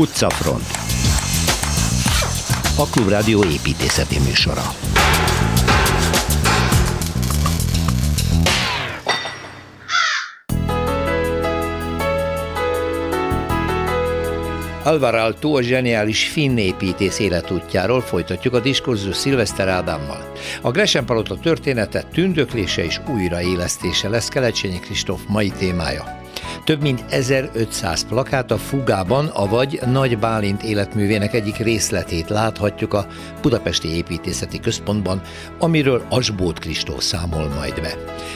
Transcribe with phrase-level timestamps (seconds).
[0.00, 0.66] Utcafront
[2.76, 4.62] A Klubrádió építészeti műsora
[14.82, 20.32] Alvaralto a zseniális finn építész életútjáról folytatjuk a diskurzus Szilveszter Ádámmal.
[20.62, 26.19] A Gresham Palota története tündöklése és újraélesztése lesz Kelecsényi Kristóf mai témája.
[26.70, 33.06] Több mint 1500 plakát a Fugában, avagy Nagy Bálint életművének egyik részletét láthatjuk a
[33.42, 35.20] Budapesti Építészeti Központban,
[35.58, 37.94] amiről Asbót Kristó számol majd be.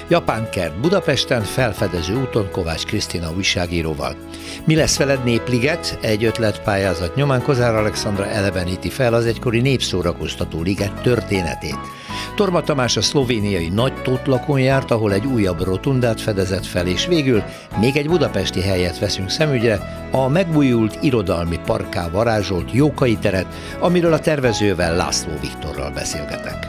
[0.09, 4.16] Japán kert Budapesten, felfedező úton Kovács Krisztina újságíróval.
[4.64, 5.98] Mi lesz veled Népliget?
[6.02, 12.03] Egy ötletpályázat nyomán Kozár Alexandra eleveníti fel az egykori népszórakoztató liget történetét.
[12.34, 17.42] Torma Tamás a szlovéniai Nagy Totlakon járt, ahol egy újabb rotundát fedezett fel, és végül
[17.80, 23.46] még egy budapesti helyet veszünk szemügyre, a megújult irodalmi parká varázsolt Jókai teret,
[23.80, 26.68] amiről a tervezővel László Viktorral beszélgetek.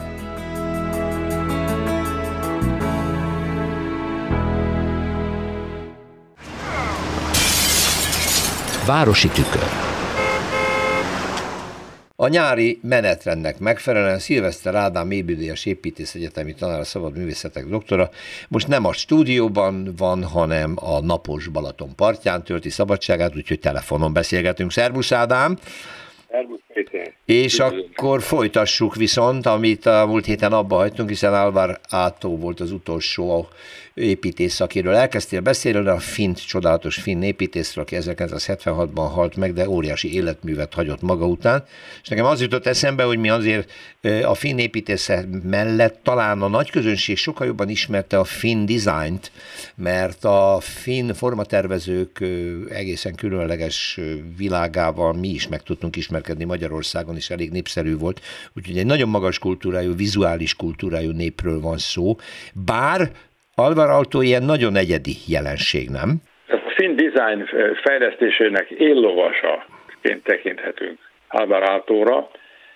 [8.86, 9.85] Városi tükör
[12.16, 18.10] a nyári menetrendnek megfelelően Szilveszter Ádám építész építészegyetemi tanár, a szabad művészetek doktora,
[18.48, 24.72] most nem a stúdióban van, hanem a napos Balaton partján tölti szabadságát, úgyhogy telefonon beszélgetünk.
[24.72, 25.58] Szervusz Ádám!
[27.26, 32.72] És akkor folytassuk viszont, amit a múlt héten abba hagytunk, hiszen Álvár Átó volt az
[32.72, 33.48] utolsó
[33.94, 40.14] építész, akiről elkezdtél beszélni, a fint, csodálatos finn építészről, aki 1976-ban halt meg, de óriási
[40.14, 41.64] életművet hagyott maga után.
[42.02, 43.72] És nekem az jutott eszembe, hogy mi azért
[44.24, 49.32] a finn építészet mellett talán a nagy közönség sokkal jobban ismerte a finn dizájnt,
[49.76, 52.24] mert a finn formatervezők
[52.70, 54.00] egészen különleges
[54.38, 58.20] világával mi is meg tudtunk ismerkedni Magyarországon, és elég népszerű volt.
[58.56, 62.16] Úgyhogy egy nagyon magas kultúrájú, vizuális kultúrájú népről van szó.
[62.66, 63.00] Bár
[63.56, 66.10] Alvar Alto ilyen nagyon egyedi jelenség, nem?
[66.48, 67.46] A finn design
[67.84, 70.98] fejlesztésének éllovasaként tekinthetünk
[71.28, 72.30] Alvar Altóra,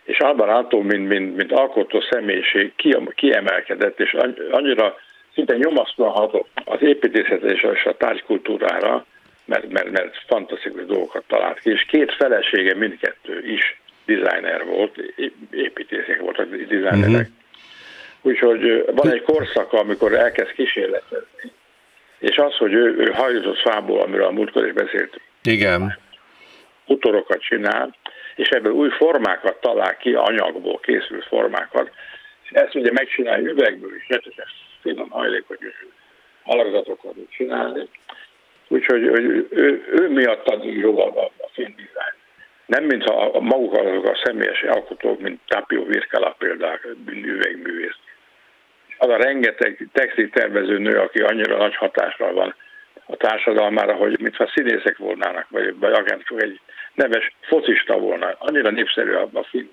[0.04, 2.74] és Alvar Alto, mint, mint, mint alkotó személyiség
[3.16, 4.18] kiemelkedett, és
[4.52, 4.96] annyira
[5.34, 9.06] szinte nyomasztóan hatott az építészet és a tárgykultúrára,
[9.46, 13.80] mert, mert, mert fantasztikus dolgokat talált ki, és két felesége mindkettő is
[14.16, 15.14] designer volt,
[15.52, 17.08] építészek voltak designerek.
[17.08, 17.28] Uh-huh.
[18.22, 21.52] Úgyhogy van egy korszaka, amikor elkezd kísérletezni.
[22.20, 25.22] És az, hogy ő, ő hajózott fából, amiről a múltkor is beszéltünk.
[25.44, 25.98] Igen.
[26.86, 27.96] Utorokat csinál,
[28.36, 31.92] és ebből új formákat talál ki, anyagból készült formákat.
[32.44, 35.58] És ezt ugye megcsinálja üvegből is, rettetes finom hajlékony
[36.44, 37.88] alakzatokat csinálni.
[38.68, 42.19] Úgyhogy ő, ő, ő miatt ad jó a, a film design.
[42.70, 47.98] Nem, mintha maguk azok a személyes alkotók, mint Tapio Virkala például, üvegművész
[49.00, 52.56] az a rengeteg textil tervező nő, aki annyira nagy hatással van
[53.06, 56.60] a társadalmára, hogy mintha színészek volnának, vagy, vagy akár csak egy
[56.94, 58.36] neves focista volna.
[58.40, 59.70] Annyira népszerű a, a film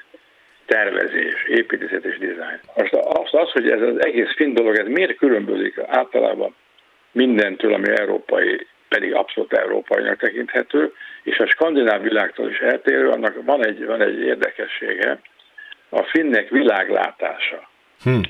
[0.67, 2.61] tervezés, építészet és dizájn.
[2.77, 6.55] Most az, az, hogy ez az egész finn dolog, ez miért különbözik általában
[7.13, 10.93] mindentől, ami európai, pedig abszolút európainak tekinthető,
[11.23, 15.21] és a skandináv világtól is eltérő, annak van egy, van egy érdekessége,
[15.89, 17.69] a finnek világlátása.
[18.03, 18.21] Hm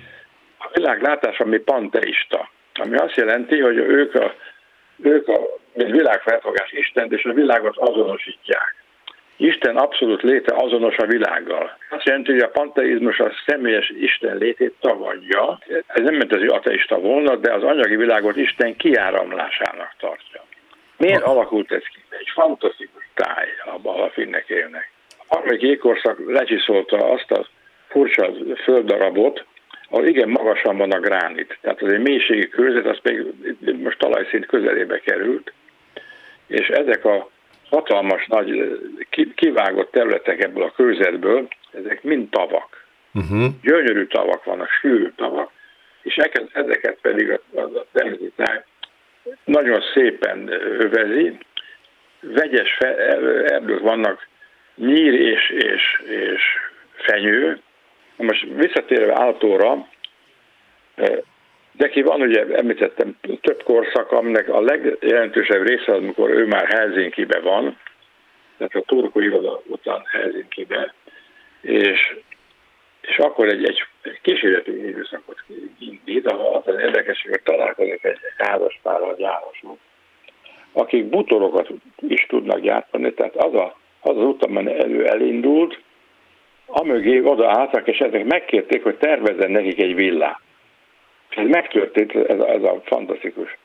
[0.58, 4.34] a világlátás, ami panteista, ami azt jelenti, hogy ők a,
[5.02, 5.40] ők a
[5.72, 8.74] mint világfelfogás Istent és a világot azonosítják.
[9.36, 11.78] Isten abszolút léte azonos a világgal.
[11.90, 15.58] Azt jelenti, hogy a panteizmus a személyes Isten létét tagadja.
[15.86, 20.44] Ez nem mert az ateista volna, de az anyagi világot Isten kiáramlásának tartja.
[20.96, 22.04] Miért alakult ez ki?
[22.08, 24.90] Egy fantasztikus táj, abban a finnek élnek.
[25.18, 27.46] A harmadik jégkorszak lecsiszolta azt a
[27.88, 28.30] furcsa
[28.62, 29.44] földdarabot,
[29.88, 31.58] ahol igen magasan van a gránit.
[31.60, 33.24] Tehát az egy mélységi körzet, az pedig
[33.82, 35.52] most talajszint közelébe került,
[36.46, 37.30] és ezek a
[37.76, 38.78] hatalmas nagy
[39.34, 42.84] kivágott területek ebből a körzetből, ezek mind tavak.
[43.14, 43.46] Uh-huh.
[43.62, 45.50] Gyönyörű tavak vannak, sűrű tavak,
[46.02, 46.16] és
[46.52, 48.32] ezeket pedig a, a természeti
[49.44, 51.38] nagyon szépen övezi.
[52.20, 52.78] Vegyes
[53.46, 54.28] erdők vannak,
[54.74, 56.42] nyír és, és, és
[56.92, 57.60] fenyő,
[58.16, 59.88] most visszatérve Áltóra,
[61.78, 67.78] neki van ugye, említettem, több korszak, aminek a legjelentősebb része, amikor ő már Helsinki-be van,
[68.56, 70.94] tehát a turkó iroda után Helsinki-be,
[71.60, 72.16] és,
[73.00, 75.44] és akkor egy, egy, egy kísérleti időszakot
[75.78, 79.78] indít, ahol az érdekes, hogy találkozik egy, házaspárral gyárosok,
[80.72, 81.68] akik butorokat
[82.08, 83.76] is tudnak gyártani, tehát az a
[84.06, 85.80] az az út, elő elindult,
[86.66, 90.40] amögé odaálltak, és ezek megkérték, hogy tervezzen nekik egy villát.
[91.36, 93.56] Ez megtörtént, ez ez a fantasztikus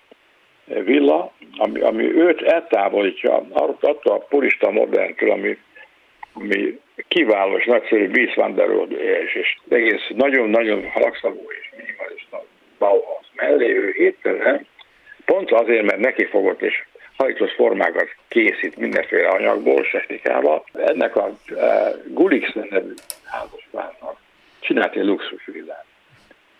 [0.65, 5.57] villa, ami, ami őt eltávolítja attól a purista moderntől, ami,
[6.33, 8.69] ami kiváló és nagyszerű Bies van der
[9.23, 12.43] és, és egész nagyon-nagyon halkszavú és minimalista
[12.79, 14.67] Bauhaus mellé, ő héttelen,
[15.25, 16.83] pont azért, mert neki fogott és
[17.17, 20.63] hajtos formákat készít mindenféle anyagból, technikával.
[20.73, 21.57] Ennek a uh,
[22.07, 22.93] Gulix nevű
[23.23, 24.17] házaspárnak
[24.59, 25.85] csinált egy luxusvillát.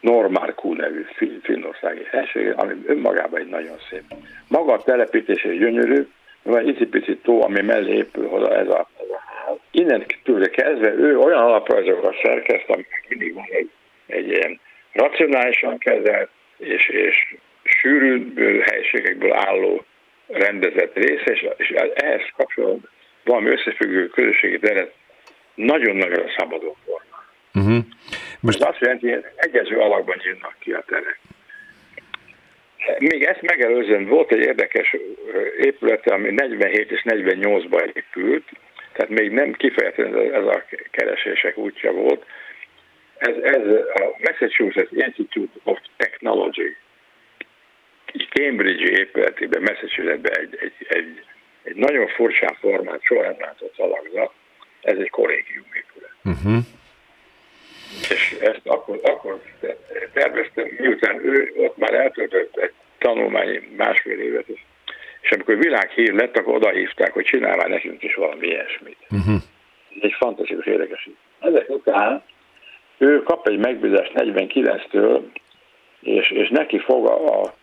[0.02, 1.06] Normárkú nevű
[1.44, 4.04] finnországi helység, ami önmagában egy nagyon szép.
[4.48, 6.08] Maga a telepítés egy gyönyörű,
[6.44, 9.08] van egy icipici tó, ami mellé épül oda ez a, ez
[9.46, 9.58] ház.
[9.72, 13.70] Innen tőle kezdve ő olyan alaprajzokat szerkeszt, ami mindig van egy,
[14.08, 14.60] egy ilyen
[14.92, 19.86] racionálisan kezelt és, és sűrű helységekből álló
[20.28, 22.90] rendezett része, és, és ehhez kapcsolatban
[23.24, 24.94] valami összefüggő közösségi teret
[25.56, 27.26] nagyon-nagyon szabadon formál.
[27.54, 27.86] Uh-huh.
[28.42, 28.62] Most...
[28.62, 31.20] Ez azt jelenti, hogy egyező alakban jönnek ki a terek.
[33.00, 34.96] Még ezt megelőzően volt egy érdekes
[35.58, 38.50] épület, ami 47 és 48-ban épült,
[38.94, 42.26] tehát még nem kifejezetten ez a keresések útja volt.
[43.18, 46.76] Ez, ez a Massachusetts Institute of Technology
[48.30, 51.26] Cambridge épületében, Massachusettsben egy, egy, egy,
[51.64, 54.32] egy nagyon furcsán formát, soha nem látott alakzat,
[54.82, 56.14] ez egy kollégium épület.
[56.24, 56.64] Uh-huh.
[58.42, 59.42] Ezt akkor, akkor
[60.14, 64.60] terveztem, miután ő ott már eltöltött egy tanulmányi másfél évet, és,
[65.22, 68.98] és amikor világhír lett, akkor oda hívták, hogy csinál már nekünk is valami ilyesmit.
[69.10, 69.36] Uh-huh.
[69.90, 71.10] Ez egy fantasztikus érdekes.
[71.40, 72.24] Ezek után
[72.98, 75.22] ő kap egy megbízást 49-től,
[76.02, 77.54] és, és neki fog a, a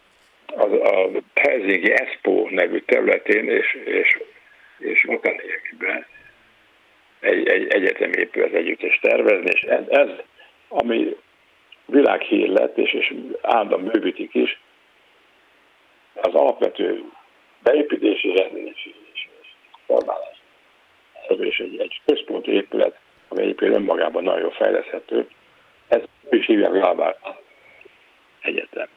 [0.56, 4.18] a, a Helsinki Expo nevű területén és, és,
[4.78, 6.06] és Otaniemiben
[7.20, 10.08] egy, egy egyetemi épület együttes tervezni, és ez, ez
[10.68, 11.16] ami
[11.86, 14.60] világhír lett, és, és állandóan bővítik is,
[16.14, 17.04] az alapvető
[17.62, 19.28] beépítési rendezési és
[19.86, 20.42] formálás.
[21.28, 22.98] És egy, egy központi épület,
[23.28, 25.28] ami egyébként önmagában nagyon fejleszthető,
[25.88, 27.16] ez is hívják Galvár
[28.40, 28.88] Egyetem.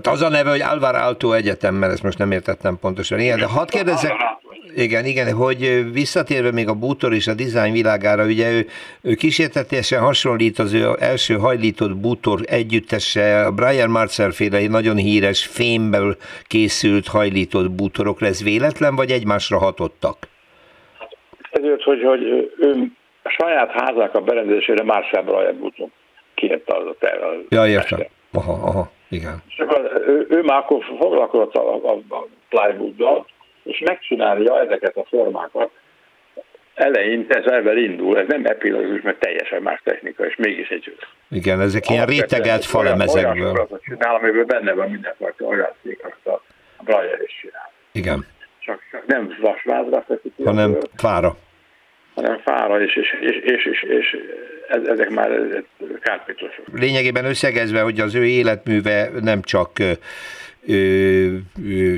[0.00, 3.20] Tehát az a neve, hogy Alvar Alto Egyetem, mert ezt most nem értettem pontosan.
[3.20, 4.12] Igen, de hadd kérdezzek,
[4.76, 8.66] igen, igen, hogy visszatérve még a bútor és a dizájn világára, ugye ő,
[9.02, 15.46] ő kísértetésen hasonlít az ő első hajlított bútor együttese, a Brian Marcel féle nagyon híres
[15.46, 16.16] fémből
[16.46, 18.26] készült hajlított bútorokra.
[18.26, 20.16] Ez véletlen, vagy egymásra hatottak?
[21.50, 22.22] Ezért, hogy, hogy
[22.58, 22.92] ő
[23.22, 25.88] a saját házák a berendezésére Marcel Brian bútor
[26.34, 27.26] kérte az a terve.
[27.48, 28.00] Ja, értem.
[28.32, 28.94] Aha, aha.
[29.08, 29.42] Igen.
[29.48, 33.26] És akkor ő, ő már akkor foglalkozott a, a, a plywooddal,
[33.62, 35.70] és megcsinálja ezeket a formákat.
[36.74, 40.96] Eleinte ez ebben indul, ez nem epilógus, mert teljesen más technika, és mégis egy...
[41.30, 43.50] Igen, ezek ilyen rétegelt falemezekből.
[43.50, 46.42] Olyan csinál, amiből benne van mindenfajta olyan szék, azt a
[46.82, 47.72] Breyer is csinál.
[47.92, 48.26] Igen.
[48.58, 51.36] Csak, csak nem vasvázra feszik hanem fára.
[52.14, 54.16] Hanem fára, és, és, és, és, és, és
[54.68, 55.30] ezek már
[56.06, 56.64] kárpitlosok.
[56.72, 59.70] Lényegében összegezve, hogy az ő életműve nem csak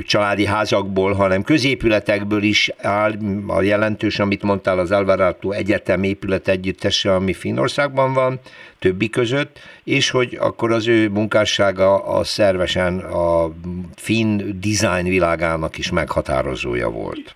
[0.05, 3.11] családi házakból, hanem középületekből is áll,
[3.47, 8.39] a jelentős, amit mondtál, az Alvarado Egyetem épület együttese, ami Finnországban van,
[8.79, 13.49] többi között, és hogy akkor az ő munkássága a szervesen a
[13.95, 17.35] finn design világának is meghatározója volt.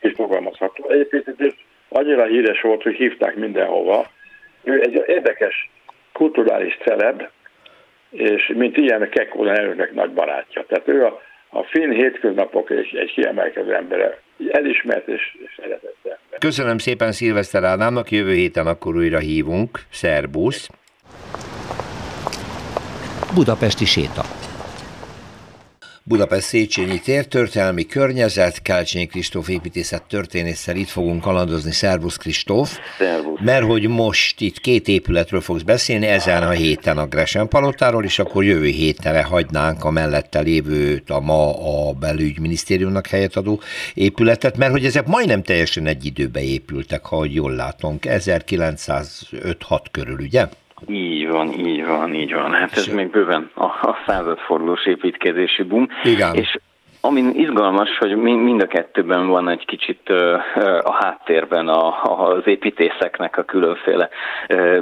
[0.00, 0.90] És fogalmazható.
[0.90, 1.54] Egyébként
[1.88, 4.10] annyira híres volt, hogy hívták mindenhova,
[4.64, 5.70] ő egy érdekes
[6.20, 7.22] kulturális celeb,
[8.10, 10.64] és mint ilyen Kekkonen elnöknek nagy barátja.
[10.68, 14.18] Tehát ő a, a finn hétköznapok egy, egy kiemelkedő embere,
[14.50, 16.38] elismert és, és szeretett ember.
[16.38, 19.78] Köszönöm szépen Szilveszter Ádámnak, jövő héten akkor újra hívunk.
[19.90, 20.70] Szerbusz!
[23.34, 24.39] Budapesti séta.
[26.10, 31.72] Budapest Széchenyi tér, történelmi környezet, Kelcsényi Kristóf építészet történésszel itt fogunk kalandozni.
[31.72, 32.78] Szervusz Kristóf!
[32.98, 33.40] Szervusz!
[33.40, 38.18] Mert hogy most itt két épületről fogsz beszélni, ezen a héten a Gresen palotáról, és
[38.18, 41.50] akkor jövő héten hagynánk a mellette lévőt, a ma
[41.88, 43.60] a belügyminisztériumnak helyet adó
[43.94, 50.48] épületet, mert hogy ezek majdnem teljesen egy időbe épültek, ha jól látom, 1905-6 körül, ugye?
[50.88, 52.52] Így van, így van, így van.
[52.52, 55.88] Hát ez még bőven a, a századfordulós építkezési boom.
[56.02, 56.34] Igen.
[56.34, 56.58] És
[57.02, 60.08] Ami izgalmas, hogy mind a kettőben van egy kicsit
[60.82, 64.08] a háttérben az építészeknek a különféle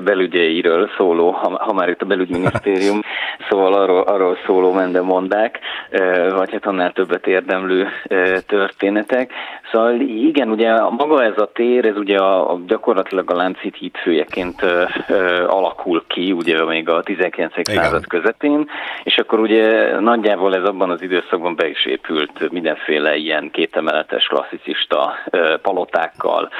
[0.05, 3.01] belügyeiről szóló, ha már itt a belügyminisztérium,
[3.49, 5.59] szóval arról, arról szóló mendemondák,
[6.37, 7.89] vagy hát annál többet érdemlő
[8.47, 9.33] történetek.
[9.73, 14.63] Szóval igen, ugye maga ez a tér, ez ugye a, a gyakorlatilag a Láncid hídfőjeként
[15.47, 17.71] alakul ki, ugye még a 19.
[17.71, 18.71] század közepén,
[19.03, 24.27] és akkor ugye nagyjából ez abban az időszakban be is épül épült mindenféle ilyen kétemeletes
[24.27, 25.15] klasszicista
[25.63, 26.51] palotákkal,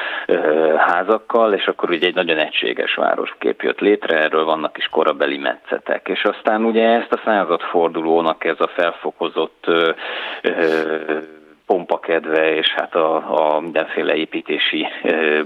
[0.77, 6.07] házakkal, és akkor ugye egy nagyon egységes városkép jött létre, erről vannak is korabeli metszetek.
[6.07, 9.65] És aztán ugye ezt a századfordulónak ez a felfokozott
[11.69, 14.87] pompakedve, és hát a, a mindenféle építési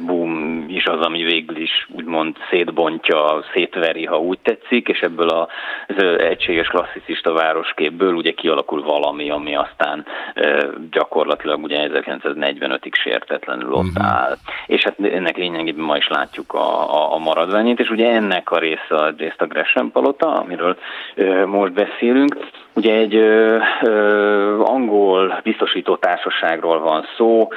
[0.05, 6.03] boom is az, ami végül is úgymond szétbontja, szétveri, ha úgy tetszik, és ebből az
[6.17, 10.05] egységes klasszicista városképből ugye kialakul valami, ami aztán
[10.91, 14.13] gyakorlatilag ugye 1945-ig sértetlenül ott uh-huh.
[14.13, 14.35] áll.
[14.67, 18.59] És hát ennek lényegében ma is látjuk a, a, a maradványét, és ugye ennek a
[18.59, 20.77] része részt a Gresham Palota, amiről
[21.45, 22.37] most beszélünk,
[22.75, 27.47] Ugye egy ö, ö, angol biztosító társaságról van szó,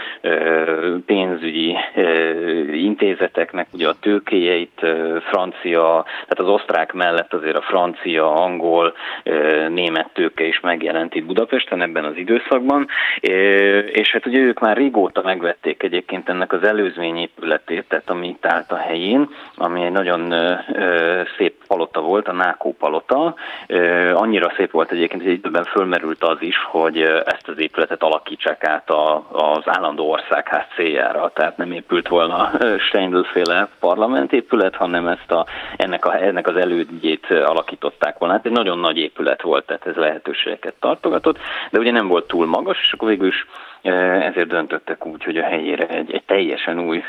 [1.06, 1.76] pénzügyi
[2.72, 4.80] intézeteknek ugye a tőkéjeit
[5.30, 8.94] francia, tehát az osztrák mellett azért a francia, angol,
[9.68, 12.86] német tőke is megjelent itt Budapesten ebben az időszakban,
[13.92, 18.46] és hát ugye ők már régóta megvették egyébként ennek az előzmény épületét, tehát ami itt
[18.46, 20.34] állt a helyén, ami egy nagyon
[21.38, 23.34] szép palota volt, a Nákó palota,
[24.14, 28.90] annyira szép volt egyébként, egy időben fölmerült az is, hogy ezt az épületet alakítsák át
[28.90, 31.30] a, az állandó országház céljára.
[31.34, 35.46] Tehát nem épült volna Steindl-féle parlamentépület, hanem ezt a,
[35.76, 38.34] ennek, a, ennek az elődjét alakították volna.
[38.34, 41.38] Hát egy nagyon nagy épület volt, tehát ez lehetőségeket tartogatott,
[41.70, 43.46] de ugye nem volt túl magas, és akkor végül is
[44.20, 47.02] ezért döntöttek úgy, hogy a helyére egy, egy teljesen új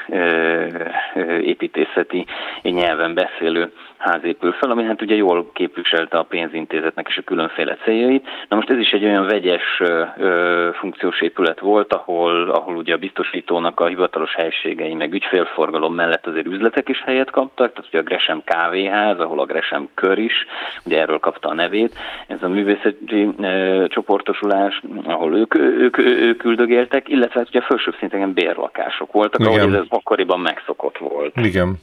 [1.42, 2.26] építészeti
[2.62, 7.78] nyelven beszélő ház épül fel, ami hát ugye jól képviselte a pénzintézetnek és a különféle
[7.84, 8.28] céljait.
[8.50, 9.82] Na most ez is egy olyan vegyes
[10.18, 16.28] ö, funkciós épület volt, ahol, ahol ugye a biztosítónak a hivatalos helységei, meg ügyfélforgalom mellett
[16.28, 20.46] azért üzletek is helyet kaptak, tehát ugye a Gresham kávéház, ahol a Gresham kör is,
[20.86, 21.96] ugye erről kapta a nevét,
[22.28, 27.96] ez a művészeti ö, csoportosulás, ahol ők, ők, ők üldögéltek, illetve hát ugye a felsőbb
[28.00, 29.60] szinteken bérlakások voltak, Igen.
[29.60, 31.36] ahogy ez akkoriban megszokott volt.
[31.36, 31.78] Igen.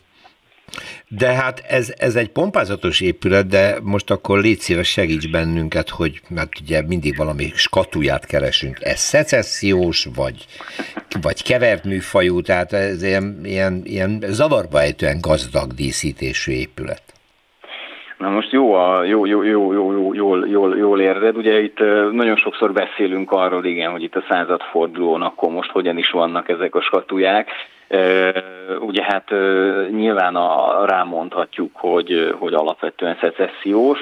[1.08, 6.20] De hát ez, ez egy pompázatos épület, de most akkor légy szíves, segíts bennünket, hogy
[6.28, 8.78] mert ugye mindig valami skatuját keresünk.
[8.80, 10.46] Ez szecessziós, vagy,
[11.20, 17.02] vagy kevert műfajú, tehát ez ilyen, ilyen, ilyen zavarba ejtően gazdag díszítésű épület.
[18.18, 21.36] Na most jó, a, jó, jó, jó, jó, jó, jól, jól, jól érzed.
[21.36, 21.78] Ugye itt
[22.12, 26.74] nagyon sokszor beszélünk arról, igen, hogy itt a századfordulón akkor most hogyan is vannak ezek
[26.74, 27.48] a skatuják.
[28.80, 29.30] Ugye hát
[29.90, 34.00] nyilván a, rámondhatjuk, hogy, hogy alapvetően szecessziós,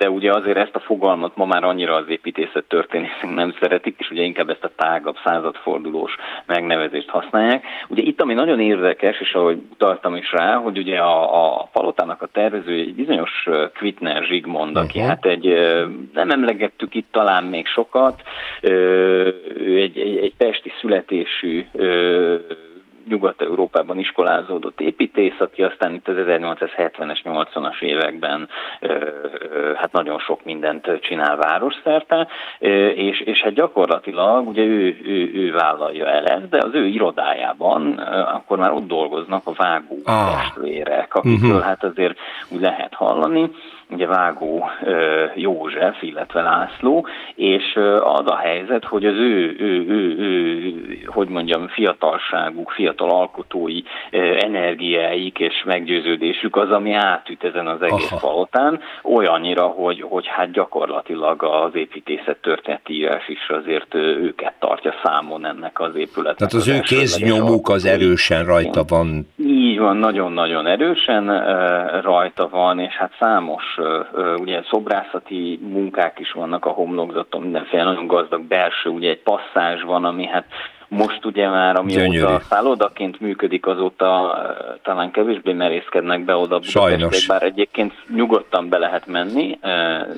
[0.00, 4.10] de ugye azért ezt a fogalmat ma már annyira az építészet történészek nem szeretik, és
[4.10, 7.64] ugye inkább ezt a tágabb századfordulós megnevezést használják.
[7.88, 12.22] Ugye itt, ami nagyon érdekes, és ahogy utaltam is rá, hogy ugye a, a palotának
[12.22, 15.14] a tervező egy bizonyos Kvitner Zsigmond, aki uh-huh.
[15.14, 15.46] hát egy,
[16.14, 18.22] nem emlegettük itt talán még sokat,
[18.60, 21.66] egy, egy, egy pesti születésű
[23.08, 28.48] Nyugat-Európában iskolázódott építész, aki aztán itt az 1870-es, 80-as években
[29.76, 32.28] hát nagyon sok mindent csinál városszerte,
[32.94, 37.98] és, és hát gyakorlatilag ugye ő, ő, ő vállalja el ezt, de az ő irodájában
[38.34, 40.30] akkor már ott dolgoznak a vágó ah.
[40.30, 41.66] testvérek, akikről uh-huh.
[41.66, 43.50] hát azért úgy lehet hallani,
[43.90, 44.70] ugye Vágó
[45.34, 50.74] József, illetve László, és az a helyzet, hogy az ő, ő, ő, ő
[51.06, 53.82] hogy mondjam, fiatalságuk, fiatal alkotói
[54.38, 58.26] energiáik és meggyőződésük az, ami átüt ezen az egész Aha.
[58.26, 65.46] palotán, olyannyira, hogy, hogy hát gyakorlatilag az építészet történeti írás is azért őket tartja számon
[65.46, 66.36] ennek az épületnek.
[66.36, 69.26] Tehát az, az ő kéznyomuk az erősen rajta van.
[69.36, 71.26] Így van, nagyon-nagyon erősen
[72.00, 73.78] rajta van, és hát számos
[74.36, 80.04] ugye szobrászati munkák is vannak a homlokzaton, mindenféle nagyon gazdag belső, ugye egy passzázs van,
[80.04, 80.46] ami hát
[80.90, 82.34] Most ugye már amióta Gyönyörű.
[82.48, 84.36] szállodaként működik, azóta
[84.82, 87.26] talán kevésbé merészkednek be oda Sajnos.
[87.26, 89.58] bár egyébként nyugodtan be lehet menni.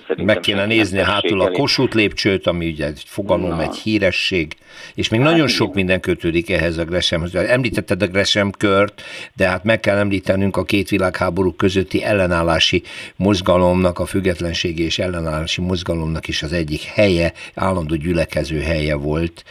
[0.07, 3.63] Szerintem Meg kéne nézni hátul a Kossuth lépcsőt, ami ugye egy fogalom, Na.
[3.63, 4.57] egy híresség,
[4.95, 7.35] és még hát nagyon sok minden kötődik ehhez a Gresemhez.
[7.35, 9.03] Említetted a Gresem kört,
[9.37, 12.83] de hát meg kell említenünk a két világháború közötti ellenállási
[13.17, 19.45] mozgalomnak, a függetlenségi és ellenállási mozgalomnak is az egyik helye, állandó gyülekező helye volt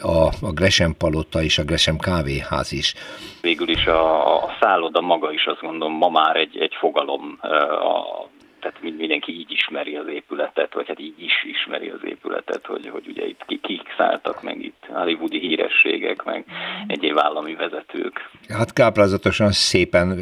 [0.00, 2.94] a, a Gresham palota és a Gresham kávéház is.
[3.40, 8.28] Végül is a, a szálloda maga is azt gondolom ma már egy, egy fogalom a
[8.62, 13.06] tehát mindenki így ismeri az épületet, vagy hát így is ismeri az épületet, hogy, hogy
[13.08, 16.44] ugye itt kik szálltak meg itt hollywoodi hírességek, meg
[16.86, 18.30] egyéb állami vezetők.
[18.48, 20.18] Hát káprázatosan szépen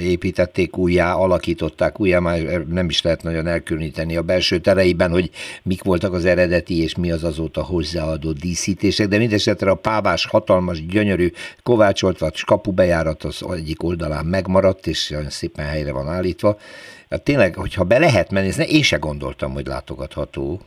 [0.00, 5.30] építették újjá, alakították újjá, már nem is lehet nagyon elkülöníteni a belső tereiben, hogy
[5.62, 10.86] mik voltak az eredeti és mi az azóta hozzáadott díszítések, de mindesetre a pávás hatalmas,
[10.86, 11.28] gyönyörű,
[11.62, 16.56] kovácsolt vagy kapubejárat az egyik oldalán megmaradt, és szépen helyre van állítva,
[17.10, 20.60] Hát tényleg, hogyha be lehet menni, én se gondoltam, hogy látogatható,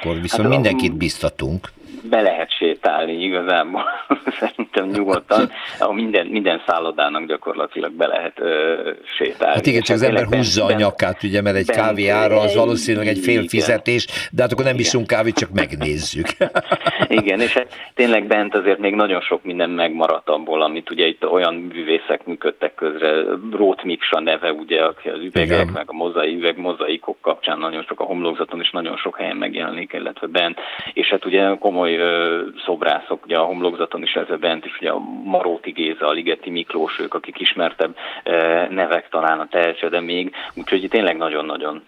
[0.00, 1.72] akkor viszont hát, mindenkit biztatunk
[2.08, 3.84] be lehet sétálni igazából,
[4.40, 9.54] szerintem nyugodtan, ahol minden, minden szállodának gyakorlatilag be lehet ö, sétálni.
[9.54, 13.06] Hát igen, csak az ember húzza a nyakát, ugye, mert egy kávé ára az valószínűleg
[13.06, 16.26] egy fél fizetés, de hát akkor nem iszunk kávét, csak megnézzük.
[17.08, 21.26] igen, és hát tényleg bent azért még nagyon sok minden megmaradt abból, amit ugye itt
[21.26, 23.22] olyan művészek működtek közre,
[23.52, 25.72] Rót Miksa neve, ugye, aki az üvegek, igen.
[25.72, 29.92] meg a mozai üveg, mozaikok kapcsán nagyon sok a homlokzaton, és nagyon sok helyen megjelenik,
[29.92, 30.58] illetve bent,
[30.92, 31.95] és hát ugye komoly
[32.64, 36.98] szobrászok, ugye a homlokzaton is ez bent is, ugye a Maróti Géza, a Ligeti Miklós,
[36.98, 37.96] ők, akik ismertebb
[38.70, 41.82] nevek talán a tehető, de még, úgyhogy tényleg nagyon-nagyon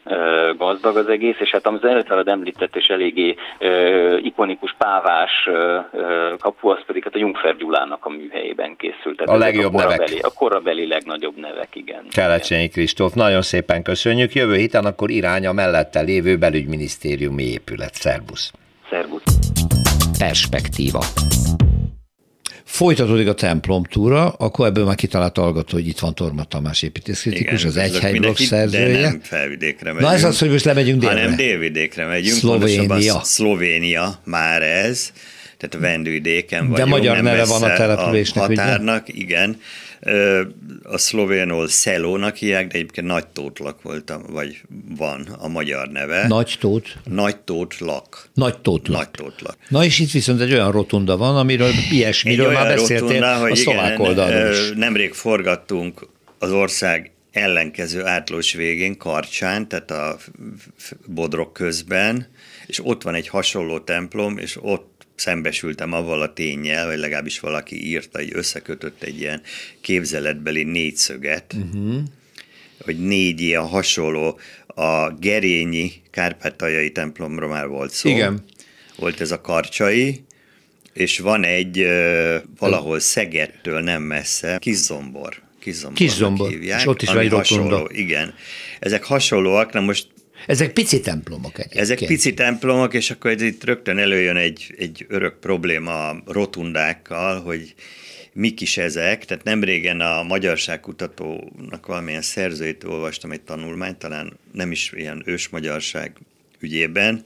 [0.57, 3.35] gazdag az egész, és hát az előtteled említett és eléggé
[4.23, 5.49] ikonikus pávás
[6.39, 9.17] kapu, az pedig hát a Jungfer Gyulának a műhelyében készült.
[9.17, 10.09] Tehát a legjobb a nevek.
[10.23, 12.07] A korabeli legnagyobb nevek, igen.
[12.11, 14.33] Kelecsényi Kristóf, nagyon szépen köszönjük.
[14.33, 17.95] Jövő héten akkor irány a mellette lévő belügyminisztériumi épület.
[17.95, 18.53] Szerbusz.
[18.91, 19.48] Szerbusz
[20.19, 21.05] perspektíva.
[22.65, 27.65] Folytatódik a templom túra, akkor ebből már kitalált hallgató, hogy itt van Torma Tamás építészkritikus,
[27.65, 28.93] az egy blog szerzője.
[28.93, 30.11] De nem felvidékre megyünk.
[30.11, 31.21] Na ez az, hogy most lemegyünk délre.
[31.21, 32.37] Hanem délvidékre megyünk.
[32.37, 33.21] Szlovénia.
[33.23, 35.13] Szlovénia már ez,
[35.57, 36.77] tehát a vendvidéken vagyunk.
[36.77, 39.19] De magyar neve van a településnek, a határnak, ugye?
[39.21, 39.61] igen
[40.83, 44.61] a szlovénul Szelónak hívják, de egyébként Nagy Tótlak volt, vagy
[44.97, 46.27] van a magyar neve.
[46.27, 46.97] Nagy Tót?
[47.05, 48.29] Nagy Tótlak.
[48.35, 48.97] Nagy Tótlak.
[48.97, 49.57] Nagy Tótlak.
[49.69, 54.01] Na és itt viszont egy olyan rotunda van, amiről ilyesmiről már beszéltél rotunda, a szlovák
[54.01, 54.71] oldalról is.
[54.75, 60.17] Nemrég forgattunk az ország ellenkező átlós végén, Karcsán, tehát a
[61.07, 62.27] Bodrok közben,
[62.67, 64.88] és ott van egy hasonló templom, és ott
[65.19, 69.43] szembesültem avval a tényel, vagy legalábbis valaki írta, hogy összekötött egy ilyen
[69.81, 72.01] képzeletbeli négyszöget, uh-huh.
[72.81, 78.09] hogy négy ilyen hasonló, a Gerényi Kárpátaljai templomra már volt szó.
[78.09, 78.45] Igen.
[78.97, 80.25] Volt ez a karcsai,
[80.93, 81.87] és van egy
[82.59, 85.43] valahol Szegedtől nem messze, Kizombor.
[85.95, 86.49] Kizombor.
[86.49, 86.81] hívják.
[86.81, 88.35] És ott is van hasonló, Igen.
[88.79, 90.07] Ezek hasonlóak, na most
[90.49, 91.81] ezek pici templomok egyébként.
[91.81, 97.75] Ezek pici templomok, és akkor itt rögtön előjön egy, egy örök probléma a rotundákkal, hogy
[98.33, 99.25] mik is ezek.
[99.25, 106.13] Tehát nem régen a magyarságkutatónak valamilyen szerzőjét olvastam egy tanulmányt, talán nem is ilyen ősmagyarság
[106.61, 107.25] ügyében,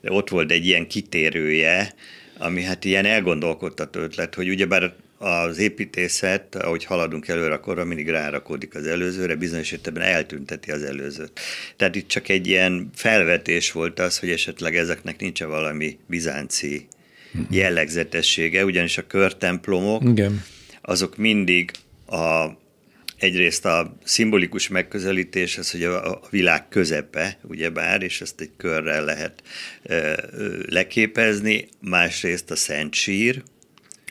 [0.00, 1.94] de ott volt egy ilyen kitérője,
[2.38, 4.94] ami hát ilyen elgondolkodtató ötlet, hogy ugyebár
[5.26, 11.40] az építészet, ahogy haladunk előre, akkor mindig rárakódik az előzőre, bizonyos esetben eltünteti az előzőt.
[11.76, 16.86] Tehát itt csak egy ilyen felvetés volt az, hogy esetleg ezeknek nincs valami bizánci
[17.50, 20.42] jellegzetessége, ugyanis a körtemplomok, Igen.
[20.82, 21.70] azok mindig
[22.06, 22.46] a,
[23.18, 29.04] egyrészt a szimbolikus megközelítés, az, hogy a, a világ közepe, ugyebár, és ezt egy körrel
[29.04, 29.42] lehet
[29.82, 30.12] ö,
[30.68, 33.42] leképezni, másrészt a Szent Sír,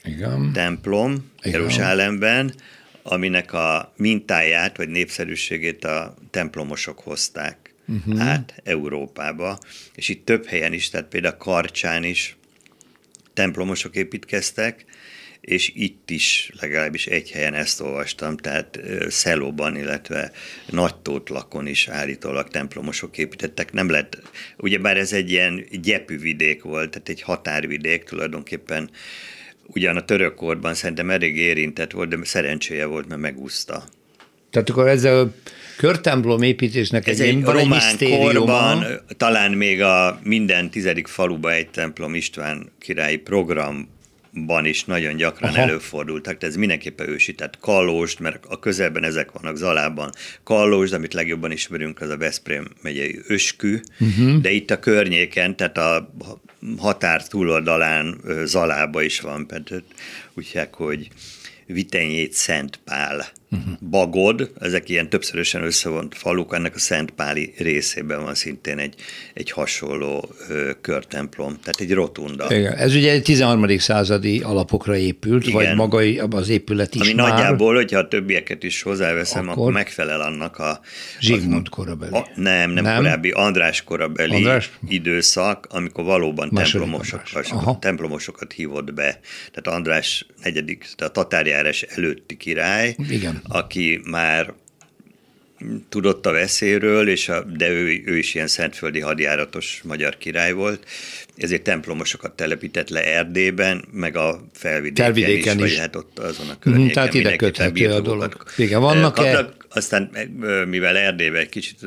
[0.06, 0.52] igen.
[0.54, 1.60] templom Igen.
[1.60, 2.54] Jeruzsálemben,
[3.04, 8.22] aminek a mintáját vagy népszerűségét a templomosok hozták uh-huh.
[8.22, 9.60] át Európába,
[9.96, 12.38] és itt több helyen is, tehát például Karcsán is
[13.34, 14.86] templomosok építkeztek,
[15.42, 20.32] és itt is legalábbis egy helyen ezt olvastam, tehát Szelóban, illetve
[20.70, 23.74] Nagytótlakon is állítólag templomosok építettek.
[23.74, 24.22] Nem lett,
[24.58, 28.90] ugyebár ez egy ilyen gyepű volt, tehát egy határvidék tulajdonképpen
[29.68, 33.84] ugyan a török korban szerintem elég érintett volt, de szerencséje volt, mert megúszta.
[34.50, 35.32] Tehát akkor ezzel a
[35.78, 38.86] körtemplom építésnek Ez egy, egy román korban,
[39.18, 43.94] talán még a minden tizedik faluba egy templom István királyi program
[44.46, 45.62] ban is nagyon gyakran Aha.
[45.62, 50.12] előfordultak, tehát ez mindenképpen ősi, tehát Kallóst, mert a közelben ezek vannak Zalában.
[50.44, 54.42] Kallóst, amit legjobban ismerünk, az a Veszprém megyei Öskü, uh-huh.
[54.42, 56.14] de itt a környéken, tehát a
[56.78, 59.48] határ túloldalán Zalába is van,
[60.34, 61.08] úgyhogy, hogy
[61.66, 63.26] Vitenyét Szent Pál
[63.58, 63.90] uh-huh.
[63.90, 68.96] Bagod, ezek ilyen többszörösen összevont faluk, ennek a Szentpáli részében van szintén egy,
[69.34, 72.56] egy hasonló ö, körtemplom, tehát egy rotunda.
[72.56, 72.74] Igen.
[72.74, 73.78] Ez ugye egy 13.
[73.78, 75.54] századi alapokra épült, Igen.
[75.54, 77.30] vagy maga az épület is Ami már...
[77.30, 80.80] nagyjából, hogyha a többieket is hozzáveszem, akkor, akkor megfelel annak a...
[81.20, 82.16] Zsigmond korabeli.
[82.16, 84.72] A, nem, nem, nem, korábbi András korabeli András?
[84.88, 89.20] időszak, amikor valóban templomosokat, templomosokat hívott be.
[89.52, 94.54] Tehát András negyedik, tehát a tatárjárás előtti király, Igen aki már
[95.90, 100.86] tudott a veszélyről, és a, de ő, ő is ilyen szentföldi hadjáratos magyar király volt,
[101.38, 106.48] ezért templomosokat telepített le Erdélyben, meg a felvidéken, felvidéken is, is, vagy hát ott azon
[106.48, 106.94] a mhm, környéken.
[106.94, 108.44] Tehát ide köthető a dolog.
[108.58, 109.50] Igen, vannak-e?
[109.70, 110.12] Aztán
[110.68, 111.80] mivel Erdélyben egy kicsit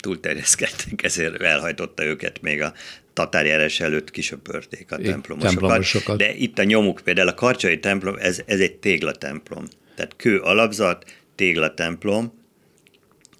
[0.00, 2.72] túlterjeszkedtek, ezért elhajtotta őket még a
[3.12, 5.58] tatárjárás előtt kisöpörték a templomosokat.
[5.58, 6.18] templomosokat.
[6.18, 11.04] De itt a nyomuk, például a karcsai templom, ez, ez egy téglatemplom tehát kő alapzat,
[11.34, 12.40] téglatemplom,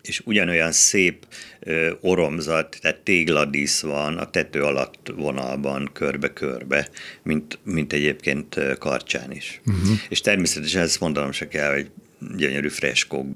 [0.03, 1.27] és ugyanolyan szép
[1.61, 6.89] ö, oromzat, tehát tégladísz van a tető alatt vonalban körbe-körbe,
[7.23, 9.61] mint, mint egyébként Karcsán is.
[9.67, 9.97] Uh-huh.
[10.09, 11.91] És természetesen ezt mondanom se kell, hogy
[12.37, 13.27] gyönyörű freskók,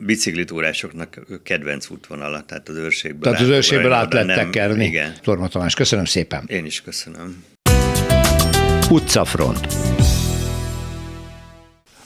[0.00, 4.84] biciklitúrásoknak kedvenc útvonala, tehát az őrségből Tehát az őrségből át lehet tekerni.
[4.84, 5.14] Igen.
[5.22, 6.44] Torma Tamás, köszönöm szépen.
[6.46, 7.44] Én is köszönöm.
[8.90, 9.66] Utcafront.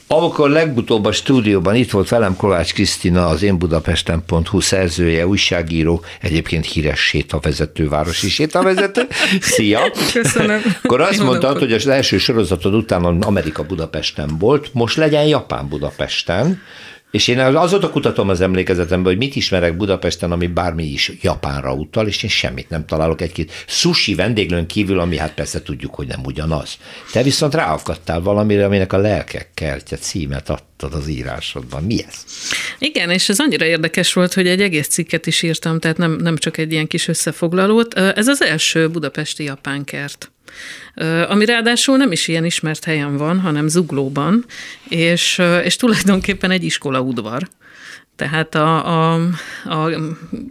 [0.07, 6.67] Amikor legutóbb a stúdióban itt volt velem Kovács Krisztina, az én Budapesten.hu szerzője, újságíró, egyébként
[6.67, 9.07] híres sétavezető, városi sétavezető.
[9.41, 9.81] Szia!
[10.13, 10.61] Köszönöm.
[10.83, 16.63] Akkor azt mondtad, hogy az első sorozatod után Amerika Budapesten volt, most legyen Japán Budapesten,
[17.15, 22.07] és én azóta kutatom az emlékezetemben, hogy mit ismerek Budapesten, ami bármi is Japánra utal,
[22.07, 26.21] és én semmit nem találok egy-két sushi vendéglőn kívül, ami hát persze tudjuk, hogy nem
[26.25, 26.79] ugyanaz.
[27.13, 31.83] Te viszont ráakadtál valamire, aminek a lelkek kertje címet adtad az írásodban.
[31.83, 32.25] Mi ez?
[32.79, 36.37] Igen, és ez annyira érdekes volt, hogy egy egész cikket is írtam, tehát nem, nem
[36.37, 37.95] csak egy ilyen kis összefoglalót.
[37.95, 40.33] Ez az első budapesti japánkert
[41.29, 44.45] ami ráadásul nem is ilyen ismert helyen van, hanem Zuglóban,
[44.89, 47.49] és, és tulajdonképpen egy iskola udvar.
[48.17, 49.15] Tehát a, a,
[49.65, 49.91] a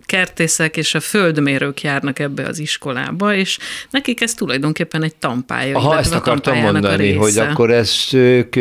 [0.06, 3.58] kertészek és a földmérők járnak ebbe az iskolába, és
[3.90, 5.80] nekik ez tulajdonképpen egy tampája.
[5.80, 8.56] Ha ezt akartam mondani, hogy akkor ezt ők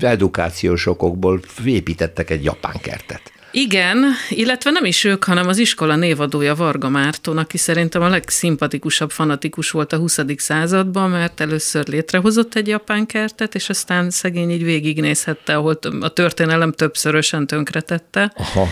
[0.00, 3.32] edukációs okokból építettek egy japán kertet.
[3.52, 9.10] Igen, illetve nem is ők, hanem az iskola névadója Varga Márton, aki szerintem a legszimpatikusabb
[9.10, 10.18] fanatikus volt a 20.
[10.36, 16.72] században, mert először létrehozott egy japán kertet, és aztán szegény így végignézhette, ahol a történelem
[16.72, 18.32] többszörösen tönkretette.
[18.36, 18.68] Aha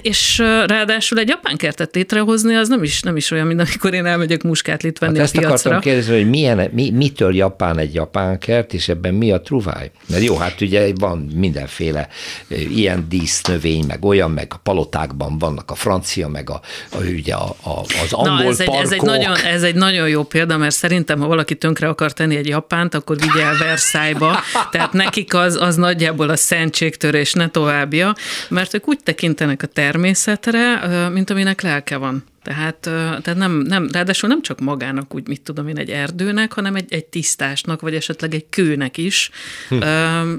[0.00, 4.06] és ráadásul egy japán kertet létrehozni, az nem is, nem is olyan, mint amikor én
[4.06, 5.50] elmegyek muskátlit venni hát a ezt piacra.
[5.50, 9.90] akartam kérdezni, hogy milyen, mi, mitől japán egy japán kert, és ebben mi a truváj?
[10.08, 12.08] Mert jó, hát ugye van mindenféle
[12.48, 16.60] ilyen dísznövény, meg olyan, meg a palotákban vannak a francia, meg a,
[16.92, 20.08] a, ugye a, a, az angol Na, ez egy, ez, egy nagyon, ez egy nagyon
[20.08, 24.40] jó példa, mert szerintem, ha valaki tönkre akar tenni egy japánt, akkor vigye el Versailles-ba,
[24.70, 28.14] tehát nekik az, az nagyjából a szentségtörés, ne továbbja,
[28.48, 32.24] mert ők úgy tekintenek a természetre, mint aminek lelke van.
[32.42, 32.76] Tehát,
[33.22, 36.92] tehát nem, nem, ráadásul nem csak magának, úgy mit tudom én, egy erdőnek, hanem egy,
[36.92, 39.30] egy tisztásnak, vagy esetleg egy kőnek is
[39.68, 39.76] hm.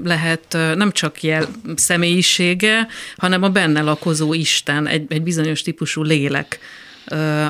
[0.04, 2.86] lehet nem csak jel személyisége,
[3.16, 6.58] hanem a benne lakozó Isten, egy, egy bizonyos típusú lélek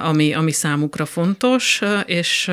[0.03, 2.51] ami, ami számukra fontos, és,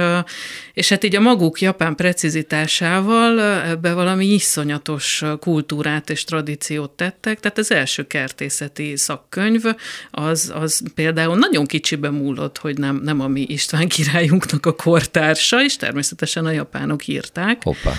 [0.73, 7.57] és hát így a maguk japán precizitásával ebbe valami iszonyatos kultúrát és tradíciót tettek, tehát
[7.57, 9.63] az első kertészeti szakkönyv,
[10.11, 15.63] az, az például nagyon kicsibe múlott, hogy nem, nem a mi István királyunknak a kortársa,
[15.63, 17.61] és természetesen a japánok írták.
[17.63, 17.93] Hoppá.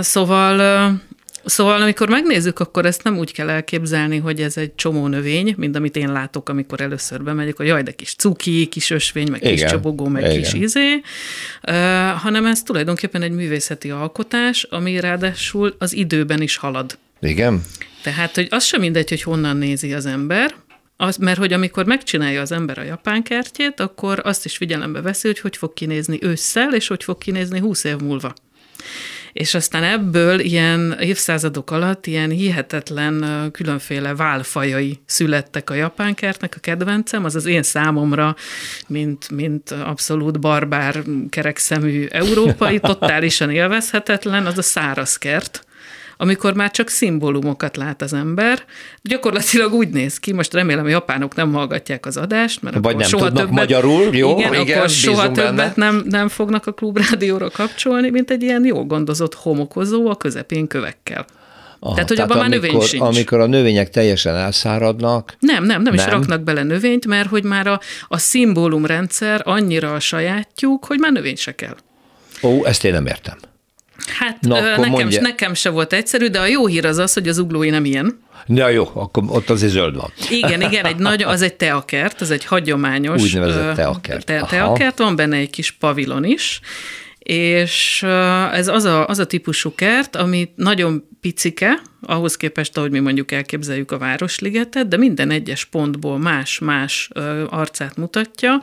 [0.00, 1.00] Szóval
[1.46, 5.76] Szóval amikor megnézzük, akkor ezt nem úgy kell elképzelni, hogy ez egy csomó növény, mint
[5.76, 9.56] amit én látok, amikor először bemegyek, hogy jaj, de kis cuki, kis ösvény, meg Igen.
[9.56, 10.42] kis csobogó, meg Igen.
[10.42, 11.74] kis izé, uh,
[12.10, 16.98] hanem ez tulajdonképpen egy művészeti alkotás, ami ráadásul az időben is halad.
[17.20, 17.62] Igen.
[18.02, 20.54] Tehát, hogy az sem mindegy, hogy honnan nézi az ember,
[20.96, 25.26] az, mert hogy amikor megcsinálja az ember a japán kertjét, akkor azt is figyelembe veszi,
[25.26, 28.34] hogy hogy fog kinézni ősszel, és hogy fog kinézni húsz év múlva.
[29.36, 37.24] És aztán ebből ilyen évszázadok alatt ilyen hihetetlen különféle válfajai születtek a japánkertnek, a kedvencem,
[37.24, 38.36] az az én számomra,
[38.86, 45.65] mint, mint abszolút barbár, kerekszemű európai, totálisan élvezhetetlen, az a szárazkert,
[46.16, 48.64] amikor már csak szimbólumokat lát az ember.
[49.02, 53.08] Gyakorlatilag úgy néz ki, most remélem a japánok nem hallgatják az adást, mert Vagy nem
[53.08, 54.38] soha tudnak többet, magyarul, jó?
[54.38, 55.48] Igen, igen akkor soha benne.
[55.48, 60.66] többet nem, nem fognak a klubrádióra kapcsolni, mint egy ilyen jól gondozott homokozó a közepén
[60.66, 61.26] kövekkel.
[61.78, 63.02] Aha, tehát, hogy abban már növény amikor, sincs.
[63.02, 66.10] Amikor a növények teljesen elszáradnak, Nem, nem, nem is Nem?
[66.10, 71.36] raknak bele növényt, mert hogy már a, a szimbólumrendszer annyira a sajátjuk, hogy már növény
[71.36, 71.76] se kell.
[72.42, 73.38] ó, ezt én nem értem.
[74.06, 75.20] Hát Na, ö, nekem, mondja.
[75.20, 78.24] nekem se volt egyszerű, de a jó hír az az, hogy az uglói nem ilyen.
[78.46, 80.12] Ja, jó, akkor ott azért zöld van.
[80.30, 84.26] Igen, igen, egy nagy, az egy teakert, az egy hagyományos Úgynevezett teakert.
[84.26, 86.60] Te, teakert, van benne egy kis pavilon is,
[87.18, 88.02] és
[88.52, 93.32] ez az a, az a típusú kert, ami nagyon picike, ahhoz képest, ahogy mi mondjuk
[93.32, 97.10] elképzeljük a Városligetet, de minden egyes pontból más-más
[97.48, 98.58] arcát mutatja,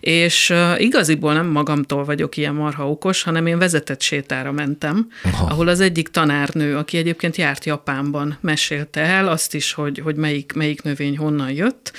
[0.00, 5.46] és igaziból nem magamtól vagyok ilyen marha okos, hanem én vezetett sétára mentem, Aha.
[5.46, 10.52] ahol az egyik tanárnő, aki egyébként járt Japánban, mesélte el azt is, hogy, hogy melyik,
[10.52, 11.92] melyik növény honnan jött,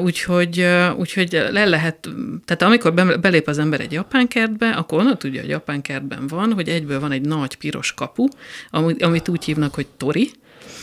[0.00, 2.08] úgyhogy, úgyhogy le lehet,
[2.44, 6.26] tehát amikor be- belép az ember egy japán kertbe, akkor onnan tudja, hogy japán kertben
[6.26, 8.26] van, hogy egyből van egy nagy piros kapu,
[8.98, 10.30] amit úgy hívnak, hogy tori,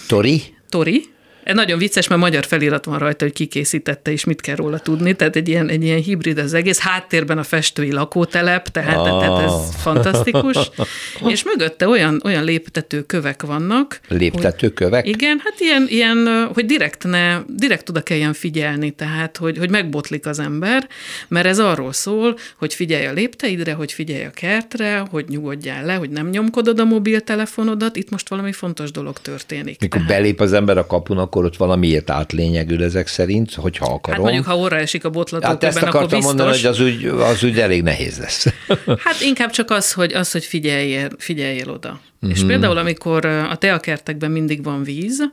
[0.08, 0.56] Tori?
[0.70, 1.14] Tori.
[1.44, 4.80] Ez nagyon vicces, mert magyar felirat van rajta, hogy ki készítette és mit kell róla
[4.80, 5.14] tudni.
[5.14, 6.80] Tehát egy ilyen, egy ilyen hibrid az egész.
[6.80, 9.20] Háttérben a festői lakótelep, tehát, Ah.
[9.20, 10.58] tehát ez fantasztikus.
[11.34, 14.00] És mögötte olyan, olyan léptető kövek vannak.
[14.08, 15.04] Léptetőkövek?
[15.04, 19.70] Hogy, igen, hát ilyen, ilyen, hogy direkt, ne, direkt oda kelljen figyelni, tehát hogy, hogy
[19.70, 20.88] megbotlik az ember,
[21.28, 25.94] mert ez arról szól, hogy figyelj a lépteidre, hogy figyelj a kertre, hogy nyugodjál le,
[25.94, 29.80] hogy nem nyomkodod a mobiltelefonodat, itt most valami fontos dolog történik.
[29.80, 34.22] Mikor belép az ember a kapun, akkor ott valamiért átlényegül ezek szerint, hogyha Hát akarom.
[34.22, 36.24] mondjuk, ha orra esik a Hát botlatókövben, ezt akkor biztos.
[36.24, 38.46] mondani, hogy az úgy, az úgy elég nehéz lesz.
[39.06, 41.90] Hát inkább csak az, hogy, az, hogy figyeljél, figyeljél oda.
[41.90, 42.30] Mhm.
[42.32, 42.38] Uh-huh.
[42.38, 45.28] És például, amikor a teakertekben mindig van víz,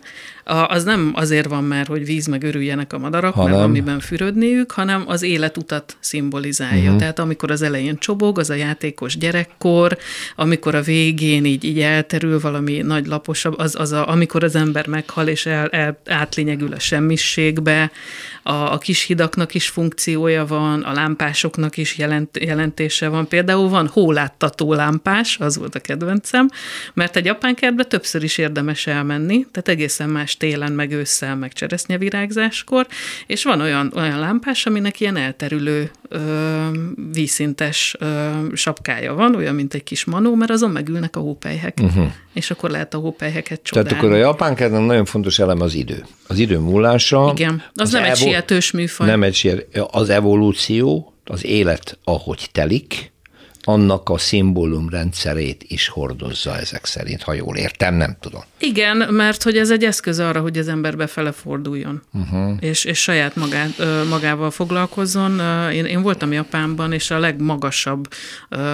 [0.68, 3.50] az nem azért van, mert hogy víz meg örüljenek a madarak, hanem.
[3.50, 3.72] mert Hanem?
[3.72, 6.76] van miben fürödniük, hanem az életutat szimbolizálja.
[6.76, 6.84] Mhm.
[6.84, 6.98] Uh-huh.
[6.98, 9.98] Tehát amikor az elején csobog, az a játékos gyerekkor,
[10.36, 14.86] amikor a végén így, így elterül valami nagy laposabb, az, az a, amikor az ember
[14.86, 17.90] meghal és el, el, átlényegül a semmiségbe,
[18.42, 23.28] a, a kis hidaknak is funkciója van, a lámpásoknak is jelent, jelentése van.
[23.28, 26.48] Például van hóláttató lámpás, az volt a kedvencem,
[26.94, 31.52] mert egy japán kertbe többször is érdemes elmenni, tehát egészen más télen, meg ősszel, meg
[31.52, 32.86] cseresznyevirágzáskor,
[33.26, 36.18] és van olyan, olyan lámpás, aminek ilyen elterülő ö,
[37.12, 42.06] vízszintes ö, sapkája van, olyan, mint egy kis manó, mert azon megülnek a hópelyhek, uh-huh.
[42.32, 43.88] és akkor lehet a hópelyheket csodálni.
[43.88, 46.04] Tehát akkor a japán kertnek nagyon fontos elem az idő.
[46.26, 47.30] Az idő múlása.
[47.34, 49.06] Igen, az, nem egy evo- sietős műfaj.
[49.06, 53.12] Nem egy siet, az evolúció, az élet, ahogy telik,
[53.68, 58.42] annak a szimbólumrendszerét is hordozza ezek szerint, ha jól értem, nem tudom.
[58.58, 62.56] Igen, mert hogy ez egy eszköz arra, hogy az ember befele forduljon, uh-huh.
[62.60, 65.40] és, és saját magát, magával foglalkozzon.
[65.72, 68.08] Én, én voltam Japánban, és a legmagasabb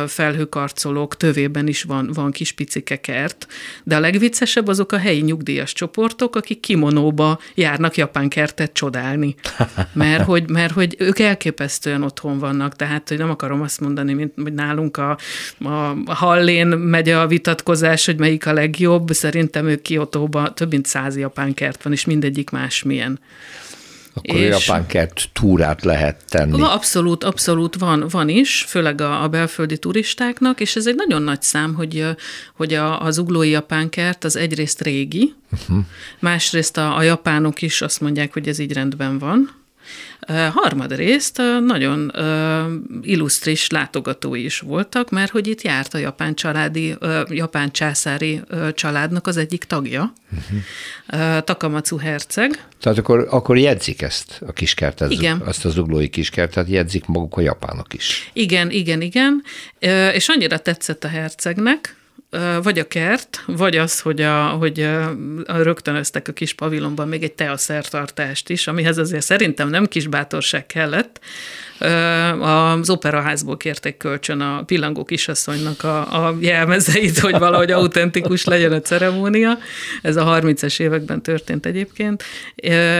[0.06, 3.46] felhőkarcolók tövében is van, van kis picike kert,
[3.84, 9.34] de a legviccesebb azok a helyi nyugdíjas csoportok, akik kimonóba járnak japán kertet csodálni.
[9.92, 14.32] Mert hogy, mert hogy ők elképesztően otthon vannak, tehát hogy nem akarom azt mondani, mint
[14.42, 15.16] hogy nálunk a,
[15.64, 21.16] a Hallén megy a vitatkozás, hogy melyik a legjobb, szerintem ők Kiotóban több mint száz
[21.16, 23.20] japán kert van, és mindegyik másmilyen.
[24.14, 26.62] Akkor És- a japán kert túrát lehet tenni.
[26.62, 31.42] Abszolút, abszolút van, van is, főleg a, a belföldi turistáknak, és ez egy nagyon nagy
[31.42, 32.06] szám, hogy,
[32.54, 35.84] hogy a, az uglói japánkert az egyrészt régi, uh-huh.
[36.18, 39.50] másrészt a, a japánok is azt mondják, hogy ez így rendben van,
[40.52, 42.12] Harmadrészt nagyon
[43.02, 46.94] illusztris látogatói is voltak, mert hogy itt járt a japán családi,
[47.28, 48.40] japán császári
[48.74, 51.44] családnak az egyik tagja, uh-huh.
[51.44, 55.42] Takamatsu herceg, Tehát akkor, akkor jegyzik ezt a kiskertet, Igen.
[55.44, 58.30] azt az uglói kiskertet, jegyzik maguk a japánok is.
[58.32, 59.42] Igen, igen, igen.
[60.12, 61.96] És annyira tetszett a hercegnek,
[62.62, 65.04] vagy a kert, vagy az, hogy, a, hogy ö,
[65.46, 71.20] rögtönöztek a kis pavilonban még egy teaszertartást is, amihez azért szerintem nem kis bátorság kellett,
[72.40, 78.80] az operaházból kérték kölcsön a pillangó kisasszonynak a, a jelmezeit, hogy valahogy autentikus legyen a
[78.80, 79.58] ceremónia.
[80.02, 82.22] Ez a 30-es években történt egyébként,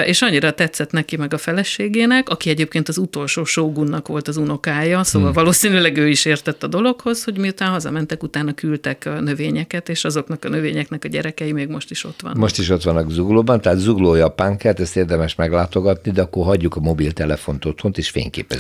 [0.05, 5.05] és annyira tetszett neki meg a feleségének, aki egyébként az utolsó sógunnak volt az unokája,
[5.05, 5.37] szóval hmm.
[5.37, 10.49] valószínűleg ő is értett a dologhoz, hogy miután hazamentek, utána küldtek növényeket, és azoknak a
[10.49, 12.39] növényeknek a gyerekei még most is ott vannak.
[12.39, 16.81] Most is ott vannak zuglóban, tehát zugló japánkert, ezt érdemes meglátogatni, de akkor hagyjuk a
[16.81, 18.11] mobiltelefont otthont, és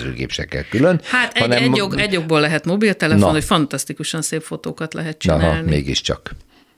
[0.04, 1.00] fényképezőgép se kell külön.
[1.04, 1.58] Hát hanem...
[1.58, 3.30] egy, egy, jog, egy jogból lehet mobiltelefon, Na.
[3.30, 5.44] hogy fantasztikusan szép fotókat lehet csinálni.
[5.44, 6.30] Aha, mégiscsak.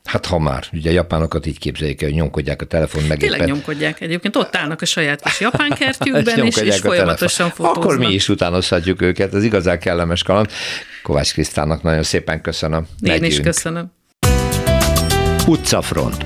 [0.05, 3.19] Hát ha már, ugye a japánokat így képzeljék el, hogy nyomkodják a telefon meg.
[3.19, 3.51] Tényleg éppen...
[3.51, 7.77] nyomkodják egyébként, ott állnak a saját kis japán kertjükben, és, és folyamatosan fotóznak.
[7.77, 10.51] Akkor mi is utánozhatjuk őket, ez igazán kellemes kaland.
[11.03, 12.87] Kovács Krisztának nagyon szépen köszönöm.
[13.01, 13.33] Én Megyünk.
[13.33, 13.93] is köszönöm.
[15.47, 16.25] Utcafront.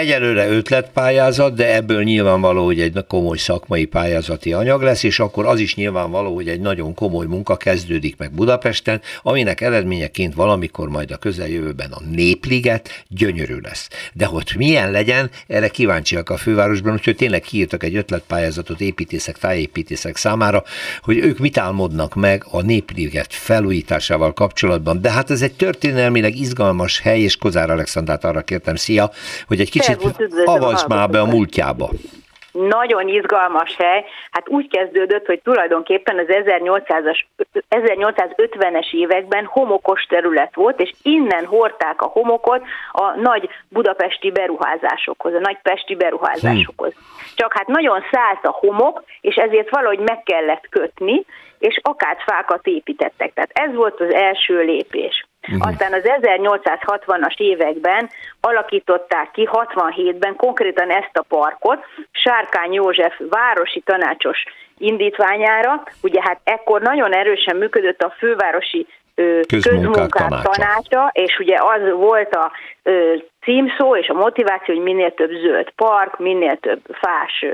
[0.00, 5.60] Egyelőre ötletpályázat, de ebből nyilvánvaló, hogy egy komoly szakmai pályázati anyag lesz, és akkor az
[5.60, 11.16] is nyilvánvaló, hogy egy nagyon komoly munka kezdődik meg Budapesten, aminek eredményeként valamikor majd a
[11.16, 13.88] közeljövőben a Népliget gyönyörű lesz.
[14.12, 20.16] De hogy milyen legyen, erre kíváncsiak a fővárosban, úgyhogy tényleg kiírtak egy ötletpályázatot építészek, tájépítészek
[20.16, 20.64] számára,
[21.02, 25.00] hogy ők mit álmodnak meg a Népliget felújításával kapcsolatban.
[25.00, 29.10] De hát ez egy történelmileg izgalmas hely, és Kozár Alexandrát arra kértem, szia,
[29.46, 29.89] hogy egy kicsit
[30.44, 31.88] avasd már be a múltjába.
[32.52, 34.04] Nagyon izgalmas hely.
[34.30, 37.24] Hát úgy kezdődött, hogy tulajdonképpen az 1800-as,
[37.70, 45.38] 1850-es években homokos terület volt, és innen hordták a homokot a nagy budapesti beruházásokhoz, a
[45.38, 46.92] nagy pesti beruházásokhoz.
[46.92, 47.02] Hmm.
[47.34, 51.24] Csak hát nagyon szállt a homok, és ezért valahogy meg kellett kötni,
[51.58, 53.32] és akácfákat építettek.
[53.34, 55.26] Tehát ez volt az első lépés.
[55.48, 55.68] Uh-huh.
[55.68, 64.44] Aztán az 1860-as években alakították ki, 67-ben konkrétan ezt a parkot, Sárkány József városi tanácsos
[64.78, 65.82] indítványára.
[66.02, 68.86] Ugye hát ekkor nagyon erősen működött a fővárosi
[69.48, 70.50] közmunkák tanácsa.
[70.50, 75.70] tanácsa, és ugye az volt a ö, címszó és a motiváció, hogy minél több zöld
[75.70, 77.44] park, minél több fás,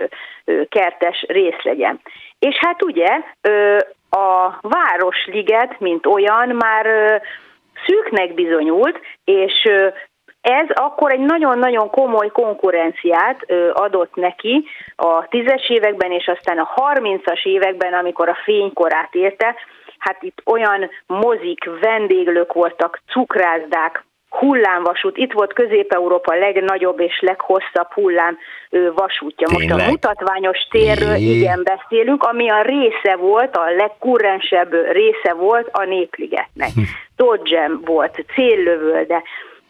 [0.45, 2.01] ö, kertes rész legyen.
[2.39, 3.79] És hát ugye ö,
[4.11, 6.87] a Városliget, mint olyan, már
[7.87, 9.69] szűknek bizonyult, és
[10.41, 14.65] ez akkor egy nagyon-nagyon komoly konkurenciát adott neki
[14.97, 19.55] a tízes években, és aztán a harmincas években, amikor a fénykorát érte,
[19.99, 24.05] hát itt olyan mozik, vendéglők voltak, cukrászdák,
[24.39, 25.17] hullámvasút.
[25.17, 28.39] Itt volt Közép-Európa legnagyobb és leghosszabb hullám
[28.95, 29.49] vasútja.
[29.51, 29.87] Most Tényleg?
[29.87, 31.37] a mutatványos térről Jé.
[31.37, 36.71] igen beszélünk, ami a része volt, a legkurrensebb része volt a Népligetnek.
[36.75, 36.81] Hm.
[37.17, 39.23] Dodgem volt, céllövölde,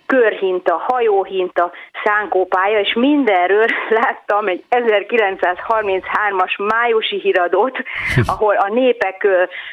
[0.07, 1.73] körhinta, hajóhinta,
[2.05, 3.67] szánkópálya, és mindenről
[4.01, 7.79] láttam egy 1933-as májusi híradót,
[8.33, 9.27] ahol a népek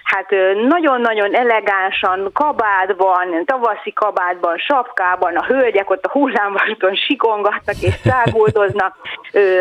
[0.04, 0.30] hát
[0.67, 8.96] nagyon-nagyon elegánsan, kabádban, tavaszi kabádban, sapkában, a hölgyek ott a hullámvasúton sikongatnak és száguldoznak,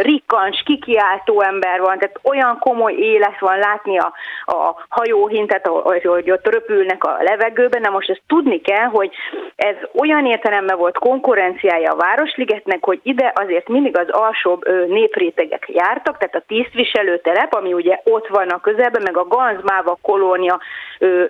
[0.03, 4.13] rikkans, kikiáltó ember van, tehát olyan komoly élet van látni a,
[4.45, 9.11] a hajóhintet, hogy ott röpülnek a levegőben, de most ezt tudni kell, hogy
[9.57, 15.65] ez olyan értelem értelme volt konkurenciája a Városligetnek, hogy ide azért mindig az alsóbb néprétegek
[15.69, 20.61] jártak, tehát a tisztviselőtelep, ami ugye ott van a közelben, meg a Ganzmáva kolónia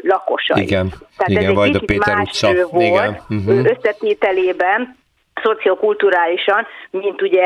[0.03, 0.63] lakosai.
[0.63, 2.49] Igen, tehát igen, ez vagy a Péter utca.
[2.71, 3.21] Volt igen.
[3.31, 3.65] Uh-huh.
[3.71, 4.97] összetételében,
[5.43, 7.45] szociokulturálisan, mint ugye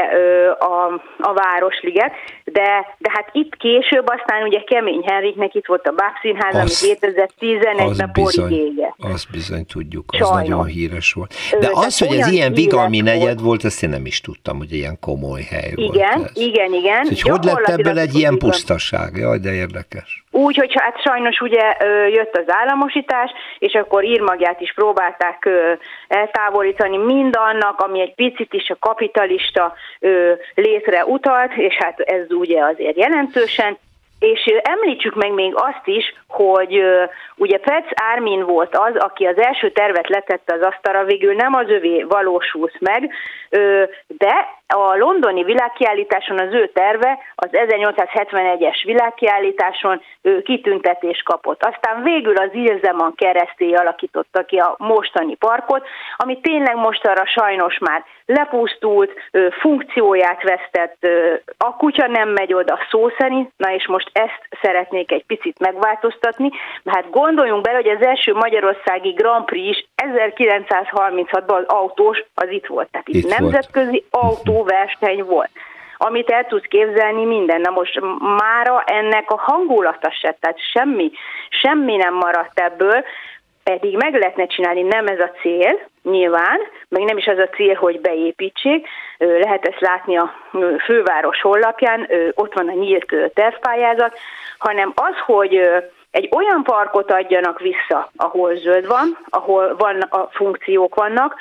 [0.59, 2.13] a, a Városliget,
[2.53, 8.13] de, de hát itt később aztán ugye Kemény Henriknek itt volt a Bábszínház, ami 2011-ben
[8.13, 8.95] porig ége.
[8.99, 10.49] Azt bizony tudjuk, az Sajnos.
[10.49, 11.35] nagyon híres volt.
[11.61, 14.57] De Ö, az, hogy ez ilyen vigalmi negyed volt, volt, azt én nem is tudtam,
[14.57, 16.43] hogy ilyen komoly hely igen, volt ez.
[16.43, 17.33] Igen, igen, igen.
[17.33, 19.17] Hogy lett ebből egy ilyen pusztaság?
[19.17, 20.25] Jaj, de érdekes.
[20.31, 21.77] Úgy, hogy hát sajnos ugye
[22.09, 25.49] jött az államosítás, és akkor írmagját is próbálták
[26.09, 29.75] eltávolítani mindannak, ami egy picit is a kapitalista
[30.55, 33.79] létre utalt, és hát ez ugye azért jelentősen,
[34.19, 36.83] és említsük meg még azt is, hogy
[37.37, 41.69] ugye Petsz Ármin volt az, aki az első tervet letette az asztalra, végül nem az
[41.69, 43.11] övé valósult meg,
[44.07, 50.03] de a londoni világkiállításon az ő terve az 1871-es világkiállításon
[50.45, 51.65] kitüntetés kapott.
[51.65, 58.05] Aztán végül az Ilzeman keresztély alakította ki a mostani parkot, ami tényleg mostanra sajnos már
[58.27, 59.13] lepusztult,
[59.61, 61.07] funkcióját vesztett,
[61.59, 66.51] a kutya nem megy oda szó szerint, na és most ezt szeretnék egy picit megváltoztatni,
[66.85, 72.67] hát gondoljunk bele, hogy az első magyarországi Grand Prix is 1936-ban az autós, az itt
[72.67, 74.25] volt, tehát itt, itt nemzetközi volt.
[74.25, 75.51] autóverseny volt.
[75.99, 77.61] amit el tudsz képzelni minden.
[77.61, 78.01] Na most
[78.39, 81.11] mára ennek a hangulata se, tehát semmi,
[81.49, 83.05] semmi nem maradt ebből,
[83.65, 85.79] pedig meg lehetne csinálni, nem ez a cél,
[86.11, 88.89] nyilván, meg nem is az a cél, hogy beépítsék,
[89.19, 90.33] lehet ezt látni a
[90.85, 94.19] főváros honlapján, ott van a nyílt tervpályázat,
[94.59, 95.61] hanem az, hogy
[96.17, 101.35] egy olyan parkot adjanak vissza, ahol zöld van, ahol van a funkciók vannak,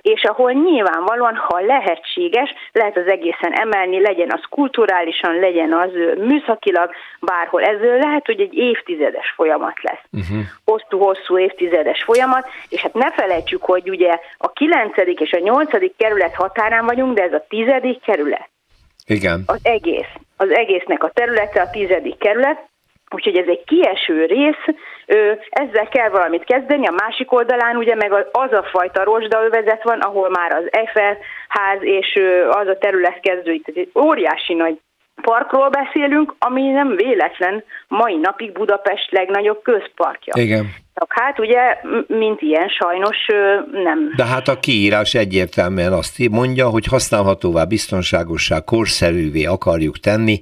[0.00, 6.90] és ahol nyilvánvalóan, ha lehetséges, lehet az egészen emelni, legyen az kulturálisan, legyen az műszakilag,
[7.20, 7.62] bárhol.
[7.62, 10.04] Ez lehet, hogy egy évtizedes folyamat lesz.
[10.12, 10.44] Uh-huh.
[10.64, 14.96] Hosszú-hosszú évtizedes folyamat, és hát ne felejtsük, hogy ugye a 9.
[14.96, 15.96] és a 8.
[15.96, 17.66] kerület határán vagyunk, de ez a 10.
[18.04, 18.48] kerület.
[19.06, 19.42] Igen.
[19.46, 20.12] Az egész.
[20.36, 21.88] Az egésznek a területe a 10.
[22.18, 22.68] kerület,
[23.10, 24.64] Úgyhogy ez egy kieső rész,
[25.48, 30.30] ezzel kell valamit kezdeni, a másik oldalán ugye meg az a fajta rozsdaövezet van, ahol
[30.30, 34.78] már az Eiffel ház és az a terület kezdődik, tehát egy óriási nagy
[35.22, 40.32] parkról beszélünk, ami nem véletlen mai napig Budapest legnagyobb közparkja.
[40.36, 40.66] Igen.
[40.98, 41.76] Csak hát ugye,
[42.06, 43.16] mint ilyen sajnos
[43.72, 44.12] nem.
[44.16, 50.40] De hát a kiírás egyértelműen azt mondja, hogy használhatóvá, biztonságossá, korszerűvé akarjuk tenni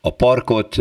[0.00, 0.76] a parkot,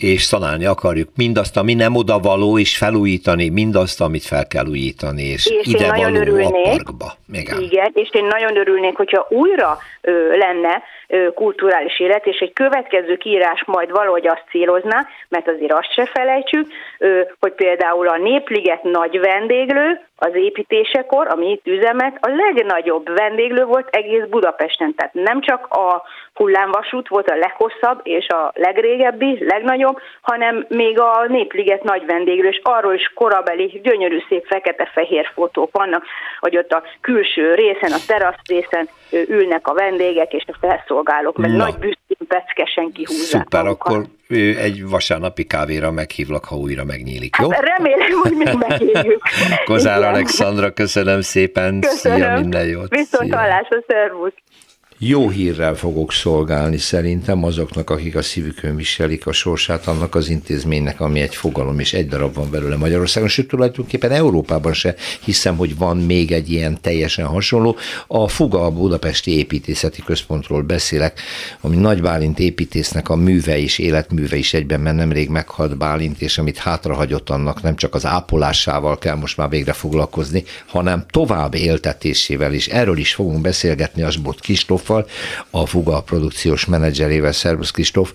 [0.00, 5.46] és szanálni akarjuk mindazt, ami nem odavaló, és felújítani mindazt, amit fel kell újítani, és,
[5.46, 7.06] és ide való örülnék, a parkba.
[7.32, 7.60] Igen.
[7.60, 13.16] Igen, és én nagyon örülnék, hogyha újra ö, lenne ö, kulturális élet, és egy következő
[13.16, 16.66] kiírás majd valahogy azt célozná, mert azért azt se felejtsük,
[16.98, 23.14] ö, hogy például a nép Népliget nagy vendéglő az építésekor, ami itt üzemet, a legnagyobb
[23.16, 24.94] vendéglő volt egész Budapesten.
[24.94, 26.02] Tehát nem csak a
[26.34, 32.60] hullámvasút volt a leghosszabb és a legrégebbi, legnagyobb, hanem még a Népliget nagy vendéglő, és
[32.62, 36.04] arról is korabeli, gyönyörű szép fekete-fehér fotók vannak,
[36.40, 41.50] hogy ott a külső részen, a terasz részen ülnek a vendégek és a felszolgálók, meg
[41.50, 41.56] Na.
[41.56, 43.42] nagy büszkén peckesen kihúzzák.
[43.42, 43.92] Szuper, magukat.
[43.92, 44.04] akkor
[44.36, 47.50] egy vasárnapi kávéra meghívlak, ha újra megnyílik, jó?
[47.50, 49.22] Hát remélem, hogy még meghívjuk.
[49.64, 52.18] Kozár Alexandra, köszönöm szépen, köszönöm.
[52.18, 52.88] szia, minden jót.
[52.88, 54.34] Viszont hallásra, szervusz
[55.02, 61.00] jó hírrel fogok szolgálni szerintem azoknak, akik a szívükön viselik a sorsát annak az intézménynek,
[61.00, 64.94] ami egy fogalom, és egy darab van belőle Magyarországon, sőt tulajdonképpen Európában se
[65.24, 67.76] hiszem, hogy van még egy ilyen teljesen hasonló.
[68.06, 71.20] A Fuga a Budapesti Építészeti Központról beszélek,
[71.60, 76.38] ami Nagy Bálint építésznek a műve és életműve is egyben, mert nemrég meghalt Bálint, és
[76.38, 82.52] amit hátrahagyott annak nem csak az ápolásával kell most már végre foglalkozni, hanem tovább éltetésével
[82.52, 82.68] is.
[82.68, 85.06] Erről is fogunk beszélgetni Asbot Kistóf Kristóffal,
[85.50, 88.12] a Fuga produkciós menedzserével, Szervusz Kristóf.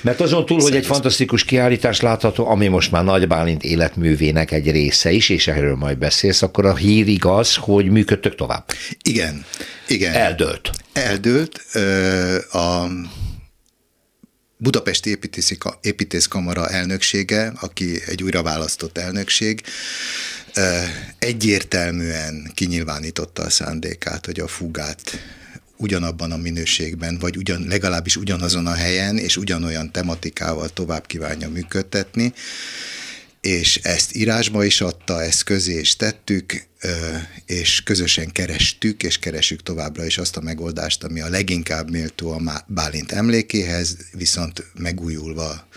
[0.00, 4.70] Mert azon túl, hogy egy fantasztikus kiállítás látható, ami most már Nagy Bálint életművének egy
[4.70, 8.64] része is, és erről majd beszélsz, akkor a hír igaz, hogy működtök tovább.
[9.02, 9.44] Igen,
[9.88, 10.14] igen.
[10.14, 10.70] Eldőlt.
[10.92, 11.60] Eldőlt.
[12.52, 12.86] A
[14.56, 19.62] Budapesti Építési, Építészkamara elnöksége, aki egy újra választott elnökség,
[21.18, 25.18] egyértelműen kinyilvánította a szándékát, hogy a fugát
[25.78, 32.32] ugyanabban a minőségben, vagy ugyan, legalábbis ugyanazon a helyen, és ugyanolyan tematikával tovább kívánja működtetni,
[33.40, 36.66] és ezt írásba is adta, ezt közé is tettük,
[37.46, 42.64] és közösen kerestük, és keresük továbbra is azt a megoldást, ami a leginkább méltó a
[42.66, 45.68] Bálint emlékéhez, viszont megújulva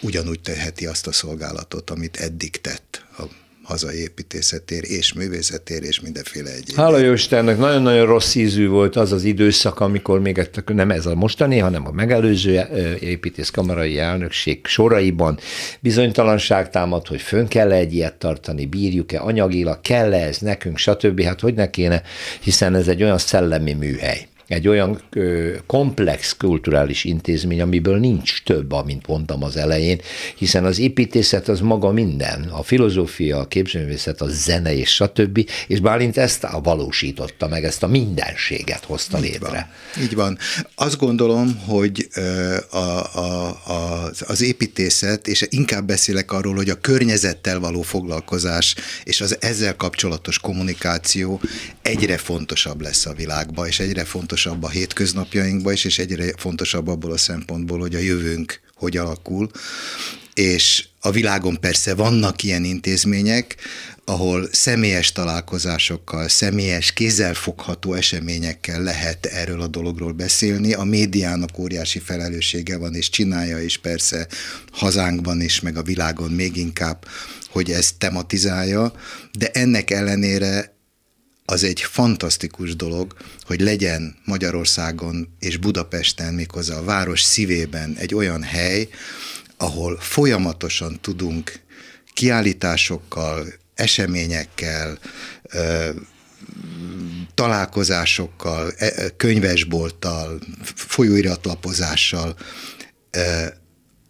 [0.00, 6.50] ugyanúgy teheti azt a szolgálatot, amit eddig tett a hazai építészetér és művészetér és mindenféle
[6.50, 6.76] egyéb.
[6.76, 11.14] Hála jó Istennek, nagyon-nagyon rossz ízű volt az az időszak, amikor még nem ez a
[11.14, 12.60] mostani, hanem a megelőző
[13.00, 15.38] építészkamarai elnökség soraiban
[15.80, 21.22] bizonytalanság támad, hogy fönn kell -e egy ilyet tartani, bírjuk-e anyagilag, kell-e ez nekünk, stb.
[21.22, 22.02] Hát hogy ne kéne,
[22.40, 28.72] hiszen ez egy olyan szellemi műhely egy olyan ö, komplex kulturális intézmény, amiből nincs több,
[28.72, 30.00] amint mondtam az elején,
[30.36, 35.48] hiszen az építészet az maga minden, a filozófia, a képzőművészet, a zene és stb.
[35.66, 39.70] És Bálint ezt a valósította meg, ezt a mindenséget hozta létre.
[39.94, 40.04] Van.
[40.04, 40.38] Így van.
[40.74, 42.08] Azt gondolom, hogy
[42.70, 48.74] a, a, a, az építészet, és inkább beszélek arról, hogy a környezettel való foglalkozás
[49.04, 51.40] és az ezzel kapcsolatos kommunikáció
[51.82, 56.88] egyre fontosabb lesz a világban, és egyre fontosabb fontosabb a hétköznapjainkban is, és egyre fontosabb
[56.88, 59.50] abból a szempontból, hogy a jövőnk hogy alakul.
[60.34, 63.56] És a világon persze vannak ilyen intézmények,
[64.04, 70.72] ahol személyes találkozásokkal, személyes, kézzelfogható eseményekkel lehet erről a dologról beszélni.
[70.72, 74.26] A médiának óriási felelőssége van, és csinálja is persze
[74.72, 77.06] hazánkban is, meg a világon még inkább,
[77.50, 78.92] hogy ezt tematizálja,
[79.32, 80.75] de ennek ellenére
[81.46, 88.42] az egy fantasztikus dolog, hogy legyen Magyarországon és Budapesten, méghozzá a város szívében egy olyan
[88.42, 88.88] hely,
[89.56, 91.60] ahol folyamatosan tudunk
[92.12, 94.98] kiállításokkal, eseményekkel,
[97.34, 100.40] találkozásokkal, e, könyvesbolttal,
[100.74, 102.36] folyóiratlapozással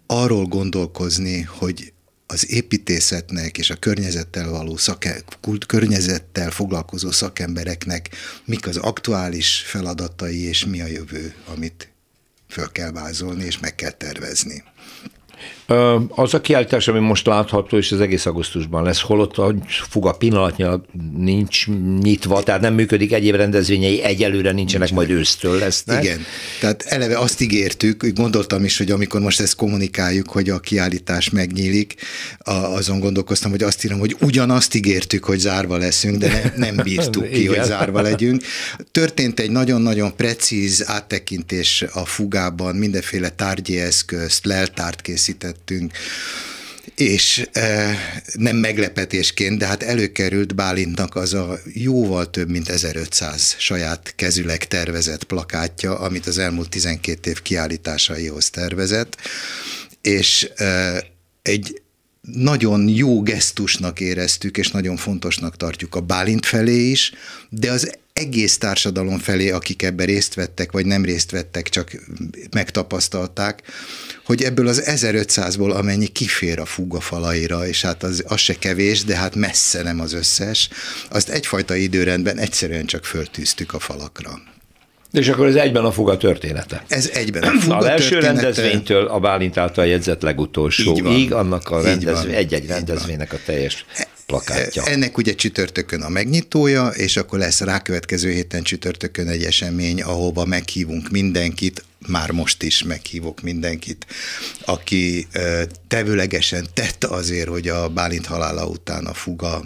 [0.07, 1.93] arról gondolkozni, hogy
[2.27, 8.09] az építészetnek és a környezettel való szake, kult, környezettel foglalkozó szakembereknek
[8.45, 11.89] mik az aktuális feladatai, és mi a jövő, amit
[12.49, 14.63] föl kell vázolni, és meg kell tervezni.
[16.09, 20.85] Az a kiállítás, ami most látható, és az egész augusztusban lesz, holott a fuga pillanatnyilag
[21.17, 21.67] nincs
[22.01, 26.05] nyitva, tehát nem működik egyéb rendezvényei, egyelőre nincsenek, Nincs majd ősztől lesznek.
[26.05, 26.25] Igen,
[26.61, 31.95] tehát eleve azt ígértük, gondoltam is, hogy amikor most ezt kommunikáljuk, hogy a kiállítás megnyílik,
[32.39, 37.31] azon gondolkoztam, hogy azt írom, hogy ugyanazt ígértük, hogy zárva leszünk, de ne, nem bírtuk
[37.31, 38.43] ki, hogy zárva legyünk.
[38.91, 45.93] Történt egy nagyon-nagyon precíz áttekintés a fugában, mindenféle tárgyi eszközt, leltárt készített beszélgettünk,
[46.95, 47.97] és e,
[48.35, 55.25] nem meglepetésként, de hát előkerült Bálintnak az a jóval több mint 1500 saját kezüleg tervezett
[55.25, 59.17] plakátja, amit az elmúlt 12 év kiállításaihoz tervezett,
[60.03, 61.05] és e,
[61.43, 61.81] egy
[62.21, 67.13] nagyon jó gesztusnak éreztük, és nagyon fontosnak tartjuk a Bálint felé is,
[67.49, 71.93] de az egész társadalom felé, akik ebben részt vettek, vagy nem részt vettek, csak
[72.51, 73.63] megtapasztalták,
[74.27, 79.05] hogy ebből az 1500-ból amennyi kifér a fuga falaira, és hát az, az se kevés,
[79.05, 80.69] de hát messze nem az összes,
[81.11, 84.41] azt egyfajta időrendben egyszerűen csak föltűztük a falakra.
[85.13, 86.85] És akkor ez egyben a fuga története.
[86.89, 88.41] Ez egyben a fuga A első története.
[88.41, 93.85] rendezvénytől a Bálint által jegyzett legutolsóig, annak a rendezvény, egy-egy rendezvénynek a teljes
[94.27, 94.83] plakátja.
[94.85, 101.11] Ennek ugye csütörtökön a megnyitója, és akkor lesz rákövetkező héten csütörtökön egy esemény, ahova meghívunk
[101.11, 104.07] mindenkit, már most is meghívok mindenkit,
[104.65, 105.27] aki
[105.89, 109.65] tevőlegesen tett azért, hogy a Bálint halála után a fuga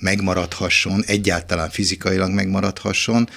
[0.00, 3.28] megmaradhasson, egyáltalán fizikailag megmaradhasson,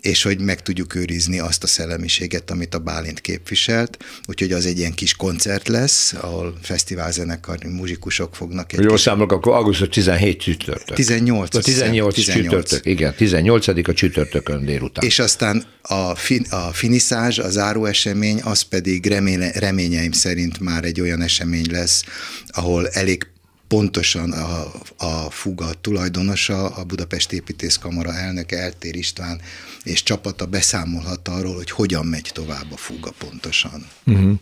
[0.00, 4.04] és hogy meg tudjuk őrizni azt a szellemiséget, amit a Bálint képviselt.
[4.26, 8.72] Úgyhogy az egy ilyen kis koncert lesz, ahol fesztiválzenekar, muzsikusok fognak.
[8.72, 9.00] Egy Jól kis...
[9.00, 10.96] számolok, akkor augusztus 17 csütörtök.
[10.96, 11.54] 18.
[11.54, 15.04] A 18, 18 csütörtök, igen, 18 a csütörtökön délután.
[15.04, 21.00] És aztán a, fin, a finiszázs, a záróesemény, az pedig reménye, reményeim szerint már egy
[21.00, 22.04] olyan esemény lesz,
[22.48, 23.26] ahol elég
[23.68, 24.64] pontosan a,
[24.96, 29.40] a fuga tulajdonosa, a Budapest Építészkamara elnöke Eltér István
[29.82, 33.86] és csapata beszámolhat arról, hogy hogyan megy tovább a fuga pontosan.
[34.06, 34.32] Uh-huh.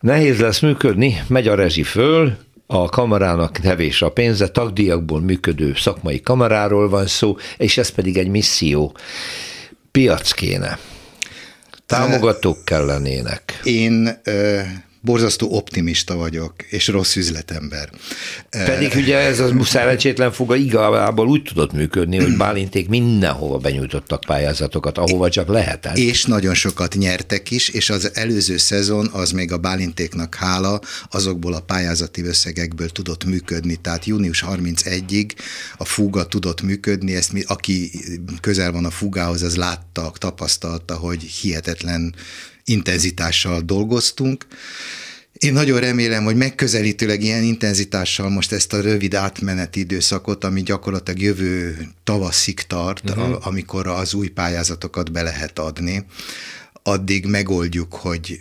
[0.00, 6.20] Nehéz lesz működni, megy a rezsi föl, a kamarának nevés a pénze, tagdíjakból működő szakmai
[6.20, 8.96] kamaráról van szó, és ez pedig egy misszió.
[9.90, 10.78] Piac kéne.
[11.86, 13.60] Támogatók kellenének.
[13.64, 14.20] Én
[15.00, 17.90] borzasztó optimista vagyok, és rossz üzletember.
[18.50, 24.98] Pedig ugye ez az szerencsétlen fuga igazából úgy tudott működni, hogy Bálinték mindenhova benyújtottak pályázatokat,
[24.98, 25.96] ahova csak lehetett.
[25.96, 30.80] És nagyon sokat nyertek is, és az előző szezon az még a Bálintéknak hála,
[31.10, 35.30] azokból a pályázati összegekből tudott működni, tehát június 31-ig
[35.76, 37.90] a fuga tudott működni, ezt mi, aki
[38.40, 42.14] közel van a fugához, az látta, tapasztalta, hogy hihetetlen
[42.70, 44.46] intenzitással dolgoztunk.
[45.32, 51.20] Én nagyon remélem, hogy megközelítőleg ilyen intenzitással most ezt a rövid átmeneti időszakot, ami gyakorlatilag
[51.20, 53.46] jövő tavaszig tart, uh-huh.
[53.46, 56.04] amikor az új pályázatokat be lehet adni,
[56.82, 58.40] addig megoldjuk, hogy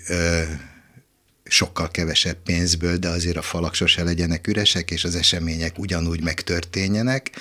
[1.49, 7.31] sokkal kevesebb pénzből, de azért a falak sose legyenek üresek, és az események ugyanúgy megtörténjenek.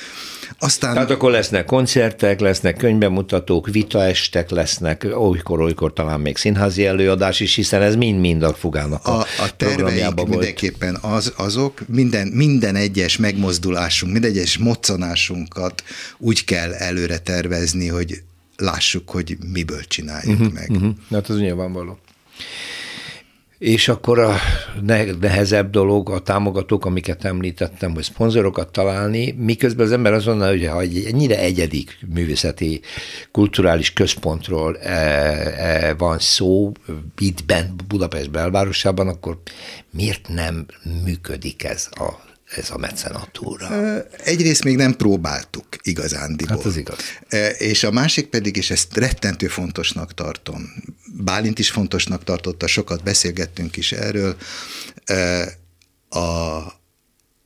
[0.58, 0.92] Aztán...
[0.92, 7.82] Tehát akkor lesznek koncertek, lesznek könyvbemutatók, vitaestek lesznek, olykor-olykor talán még színházi előadás is, hiszen
[7.82, 10.28] ez mind-mind a fugának a, a, a terveik volt.
[10.28, 15.82] mindenképpen az, azok, minden, minden egyes megmozdulásunk, minden egyes moccanásunkat
[16.18, 18.22] úgy kell előre tervezni, hogy
[18.56, 20.70] lássuk, hogy miből csináljuk uh-huh, meg.
[20.70, 20.94] Uh-huh.
[21.10, 21.98] Hát az nyilvánvaló.
[23.58, 24.34] És akkor a
[25.20, 30.80] nehezebb dolog a támogatók, amiket említettem, hogy szponzorokat találni, miközben az ember azon, hogy ha
[30.80, 32.80] egy ennyire egyedik művészeti,
[33.32, 36.72] kulturális központról e, e, van szó,
[37.18, 39.38] itt bent Budapest belvárosában, akkor
[39.90, 40.66] miért nem
[41.04, 44.02] működik ez a ez a mecenatúra?
[44.24, 46.56] Egyrészt még nem próbáltuk igazándiból.
[46.56, 46.98] Hát az igaz.
[47.58, 50.72] És a másik pedig, és ezt rettentő fontosnak tartom,
[51.12, 54.36] Bálint is fontosnak tartotta, sokat beszélgettünk is erről,
[56.08, 56.60] a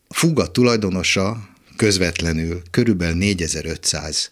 [0.09, 4.30] fuga tulajdonosa közvetlenül körülbelül 4500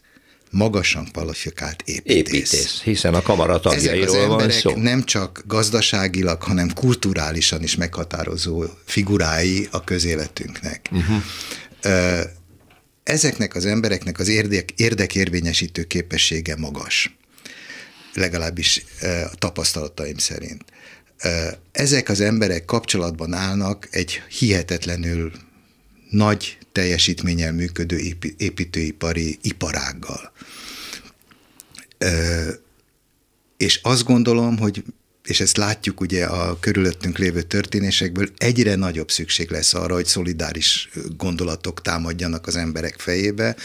[0.51, 2.53] magasan kvalifikált építész.
[2.53, 4.77] Építész, hiszen a kamara tagjairól van szó.
[4.77, 10.89] nem csak gazdaságilag, hanem kulturálisan is meghatározó figurái a közéletünknek.
[10.91, 11.23] Uh-huh.
[13.03, 17.17] Ezeknek az embereknek az érdek, érdekérvényesítő képessége magas,
[18.15, 18.85] legalábbis
[19.33, 20.65] a tapasztalataim szerint.
[21.73, 25.33] Ezek az emberek kapcsolatban állnak egy hihetetlenül
[26.11, 27.99] nagy teljesítménnyel működő
[28.37, 30.33] építőipari iparággal.
[33.57, 34.85] És azt gondolom, hogy
[35.25, 40.89] és ezt látjuk ugye a körülöttünk lévő történésekből, egyre nagyobb szükség lesz arra, hogy szolidáris
[41.17, 43.57] gondolatok támadjanak az emberek fejébe,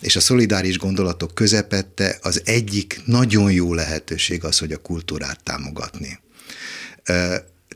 [0.00, 6.18] és a szolidáris gondolatok közepette az egyik nagyon jó lehetőség az, hogy a kultúrát támogatni.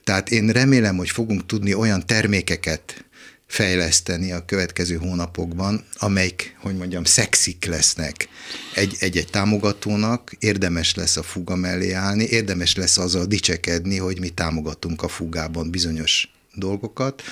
[0.04, 3.03] Tehát én remélem, hogy fogunk tudni olyan termékeket
[3.46, 8.28] fejleszteni a következő hónapokban, amelyik, hogy mondjam, szexik lesznek
[8.74, 15.02] egy-egy támogatónak, érdemes lesz a fuga mellé állni, érdemes lesz azzal dicsekedni, hogy mi támogatunk
[15.02, 17.22] a fugában bizonyos dolgokat,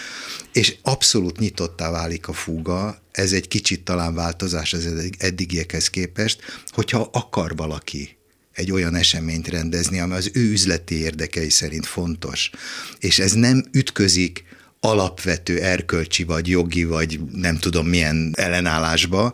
[0.52, 4.86] és abszolút nyitottá válik a fuga, ez egy kicsit talán változás az
[5.18, 8.16] eddigiekhez képest, hogyha akar valaki
[8.52, 12.50] egy olyan eseményt rendezni, ami az ő üzleti érdekei szerint fontos.
[12.98, 14.44] És ez nem ütközik
[14.84, 19.32] alapvető erkölcsi, vagy jogi, vagy nem tudom milyen ellenállásba,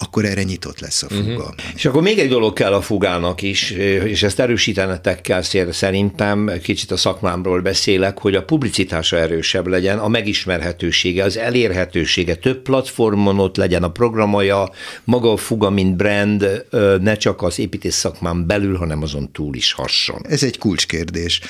[0.00, 1.32] akkor erre nyitott lesz a fuga.
[1.32, 1.54] Uh-huh.
[1.74, 5.42] És akkor még egy dolog kell a fugának is, és ezt erősítenetek kell
[5.72, 12.62] szerintem, kicsit a szakmámról beszélek, hogy a publicitása erősebb legyen, a megismerhetősége, az elérhetősége, több
[12.62, 14.70] platformon ott legyen a programja,
[15.04, 16.64] maga a fuga, mint brand,
[17.00, 20.20] ne csak az építész szakmán belül, hanem azon túl is hasson.
[20.28, 21.40] Ez egy kulcskérdés.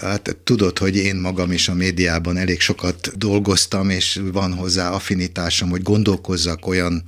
[0.00, 5.70] Hát tudod, hogy én magam is a médiában elég sokat dolgoztam, és van hozzá affinitásom,
[5.70, 7.02] hogy gondolkozzak olyan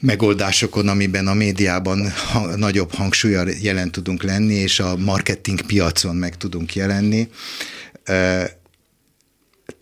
[0.00, 6.36] megoldásokon, amiben a médiában ha, nagyobb hangsúlyal jelen tudunk lenni, és a marketing piacon meg
[6.36, 7.28] tudunk jelenni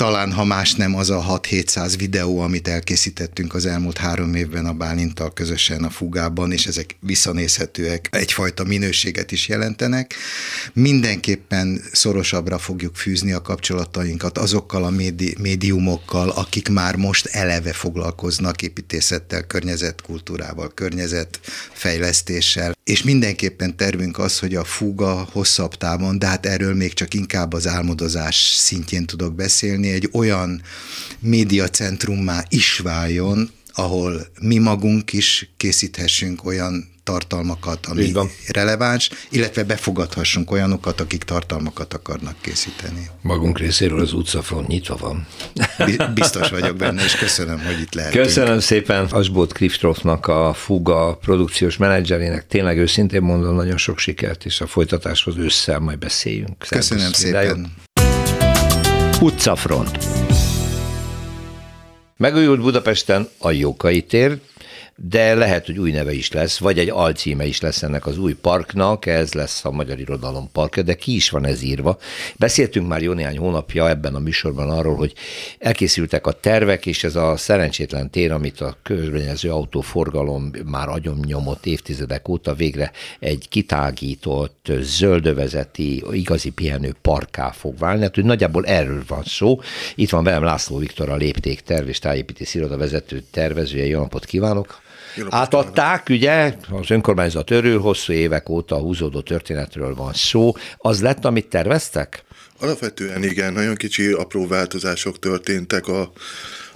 [0.03, 4.73] talán ha más nem az a 6-700 videó, amit elkészítettünk az elmúlt három évben a
[4.73, 10.15] Bálintal közösen a fugában, és ezek visszanézhetőek, egyfajta minőséget is jelentenek.
[10.73, 18.63] Mindenképpen szorosabbra fogjuk fűzni a kapcsolatainkat azokkal a médi- médiumokkal, akik már most eleve foglalkoznak
[18.63, 26.74] építészettel, környezetkultúrával, környezetfejlesztéssel, és mindenképpen tervünk az, hogy a fuga hosszabb távon, de hát erről
[26.74, 30.62] még csak inkább az álmodozás szintjén tudok beszélni, egy olyan
[31.18, 38.13] médiacentrummá is váljon, ahol mi magunk is készíthessünk olyan tartalmakat, ami
[38.49, 43.11] releváns, illetve befogadhassunk olyanokat, akik tartalmakat akarnak készíteni.
[43.21, 45.27] Magunk részéről az utcafront nyitva van.
[46.15, 48.13] Biztos vagyok benne, és köszönöm, hogy itt lehet.
[48.13, 52.47] Köszönöm szépen Asbót Kriftrofnak, a Fuga produkciós menedzserének.
[52.47, 56.65] Tényleg őszintén mondom, nagyon sok sikert, és a folytatáshoz ősszel majd beszéljünk.
[56.69, 57.75] Köszönöm szépen.
[59.21, 59.99] Utcafront.
[62.17, 64.39] Megújult Budapesten a Jókai tér,
[64.97, 68.34] de lehet, hogy új neve is lesz, vagy egy alcíme is lesz ennek az új
[68.34, 71.99] parknak, ez lesz a Magyar Irodalom Parkja, de ki is van ez írva.
[72.36, 75.12] Beszéltünk már jó néhány hónapja ebben a műsorban arról, hogy
[75.59, 81.66] elkészültek a tervek, és ez a szerencsétlen tér, amit a körülbelül autóforgalom már agyon nyomott
[81.66, 88.03] évtizedek óta végre egy kitágított, zöldövezeti, igazi pihenő parká fog válni.
[88.03, 89.61] Hát, hogy nagyjából erről van szó.
[89.95, 93.86] Itt van velem László Viktor, a lépték terv és tájépítész iroda vezető tervezője.
[93.86, 94.80] Jó napot kívánok!
[95.29, 100.53] Átadták, ugye, az önkormányzat örül, hosszú évek óta húzódó történetről van szó.
[100.77, 102.25] Az lett, amit terveztek?
[102.61, 106.13] Alapvetően igen, nagyon kicsi apró változások történtek a,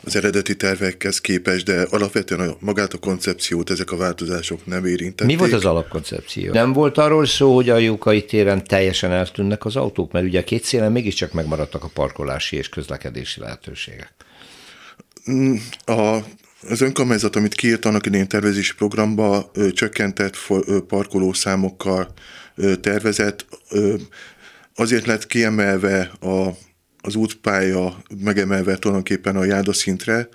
[0.05, 5.27] az eredeti tervekhez képest, de alapvetően a, magát a koncepciót ezek a változások nem érintették.
[5.27, 6.53] Mi volt az alapkoncepció?
[6.53, 10.65] Nem volt arról szó, hogy a Jókai téren teljesen eltűnnek az autók, mert ugye két
[10.65, 14.13] szélen mégiscsak megmaradtak a parkolási és közlekedési lehetőségek.
[15.31, 16.19] Mm, a
[16.69, 22.15] az önkormányzat, amit kiírt annak idén tervezési programba, ö, csökkentett ö, parkolószámokkal
[22.81, 23.47] tervezett,
[24.75, 26.49] azért lett kiemelve a,
[27.01, 30.29] az útpálya, megemelve tulajdonképpen a jádaszintre,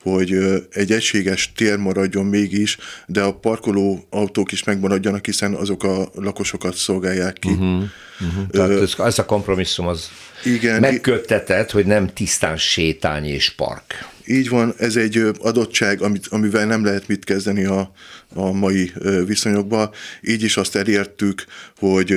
[0.00, 0.38] hogy
[0.70, 6.74] egy egységes tér maradjon mégis, de a parkoló autók is megmaradjanak, hiszen azok a lakosokat
[6.74, 7.48] szolgálják ki.
[7.48, 7.82] Uh-huh,
[8.20, 8.46] uh-huh.
[8.50, 10.08] Tehát ez, ez a kompromisszum az
[10.44, 14.12] igen, megköttetett, hogy nem tisztán sétány és park.
[14.26, 17.92] Így van, ez egy adottság, amit, amivel nem lehet mit kezdeni a,
[18.34, 18.92] a mai
[19.26, 19.90] viszonyokban.
[20.22, 21.44] Így is azt elértük,
[21.76, 22.14] hogy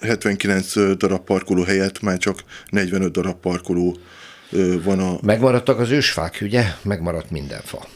[0.00, 3.98] 79 darab parkoló helyett már csak 45 darab parkoló
[4.84, 5.18] van a...
[5.22, 6.64] Megmaradtak az ősfák, ugye?
[6.82, 7.88] Megmaradt minden fa.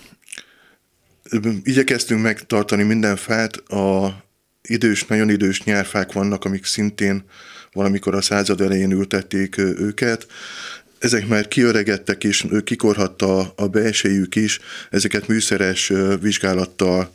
[1.62, 4.16] Igyekeztünk megtartani minden fát, a
[4.62, 7.24] idős, nagyon idős nyárfák vannak, amik szintén
[7.72, 10.26] valamikor a század elején ültették őket.
[10.98, 17.12] Ezek már kiöregedtek és kikorhatta a belsejük is, ezeket műszeres vizsgálattal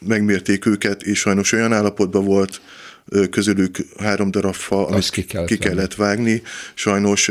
[0.00, 2.60] megmérték őket, és sajnos olyan állapotban volt
[3.30, 6.42] közülük három darab fa, amit ki kellett, ki kellett vágni.
[6.74, 7.28] Sajnos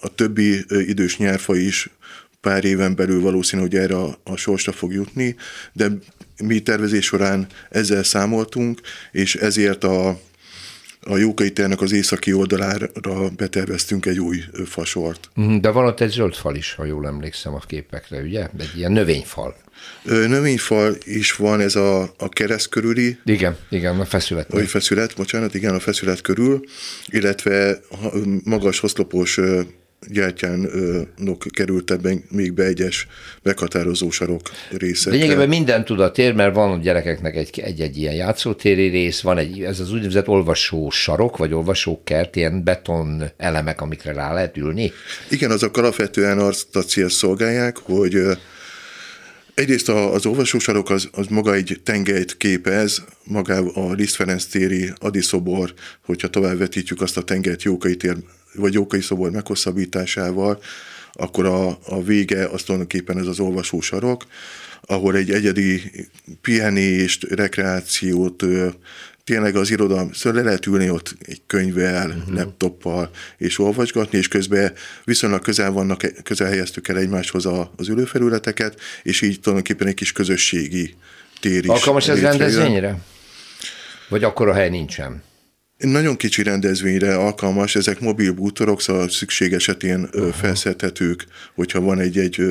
[0.00, 1.90] a többi idős nyárfa is
[2.40, 5.36] pár éven belül valószínű, hogy erre a, a sorsra fog jutni,
[5.72, 5.90] de
[6.42, 8.80] mi tervezés során ezzel számoltunk,
[9.12, 10.20] és ezért a,
[11.04, 12.88] a Jókai térnek az északi oldalára
[13.36, 15.30] beterveztünk egy új fasort.
[15.34, 18.48] Mhm, de van ott egy zöld fal is, ha jól emlékszem a képekre, ugye?
[18.58, 19.56] Egy ilyen növényfal.
[20.04, 23.18] Növényfal is van, ez a, a kereszt körüli.
[23.24, 24.52] Igen, igen, a feszület.
[24.52, 26.64] A feszület, bocsánat, igen, a feszület körül,
[27.06, 27.80] illetve
[28.44, 29.40] magas hoszlopos
[30.08, 33.06] gyertyánok került ebben még be egyes
[33.42, 34.40] meghatározó sarok
[34.70, 35.12] részek.
[35.12, 39.38] Lényegében minden tud a tér, mert van a gyerekeknek egy, egy-egy ilyen játszótéri rész, van
[39.38, 44.56] egy, ez az úgynevezett olvasó sarok, vagy olvasó kert, ilyen beton elemek, amikre rá lehet
[44.56, 44.92] ülni.
[45.30, 48.16] Igen, azok alapvetően azt a cél szolgálják, hogy
[49.54, 55.74] Egyrészt az olvasósarok az, az maga egy tengelyt képez, maga a Liszt Ferenc téri Adiszobor,
[56.04, 58.16] hogyha tovább vetítjük azt a tengelyt Jókai tér
[58.54, 60.62] vagy Jókai szobor meghosszabbításával,
[61.12, 64.26] akkor a, a vége az tulajdonképpen ez az olvasósarok,
[64.80, 65.90] ahol egy egyedi
[66.40, 68.44] pihenést, rekreációt,
[69.24, 72.34] tényleg az irodalom, szóval le lehet ülni ott egy könyvvel, uh-huh.
[72.34, 74.72] laptoppal, és olvasgatni, és közben
[75.04, 77.46] viszonylag közel vannak, közel helyeztük el egymáshoz
[77.76, 80.94] az ülőfelületeket, és így tulajdonképpen egy kis közösségi
[81.40, 81.68] tér is.
[81.68, 82.98] Alkalmas ez rendezvényre?
[84.08, 85.22] Vagy akkor a hely nincsen?
[85.82, 90.32] Nagyon kicsi rendezvényre alkalmas, ezek mobil bútorok, szóval szükség esetén uh-huh.
[90.32, 91.24] felszedhetők,
[91.54, 92.42] hogyha van egy-egy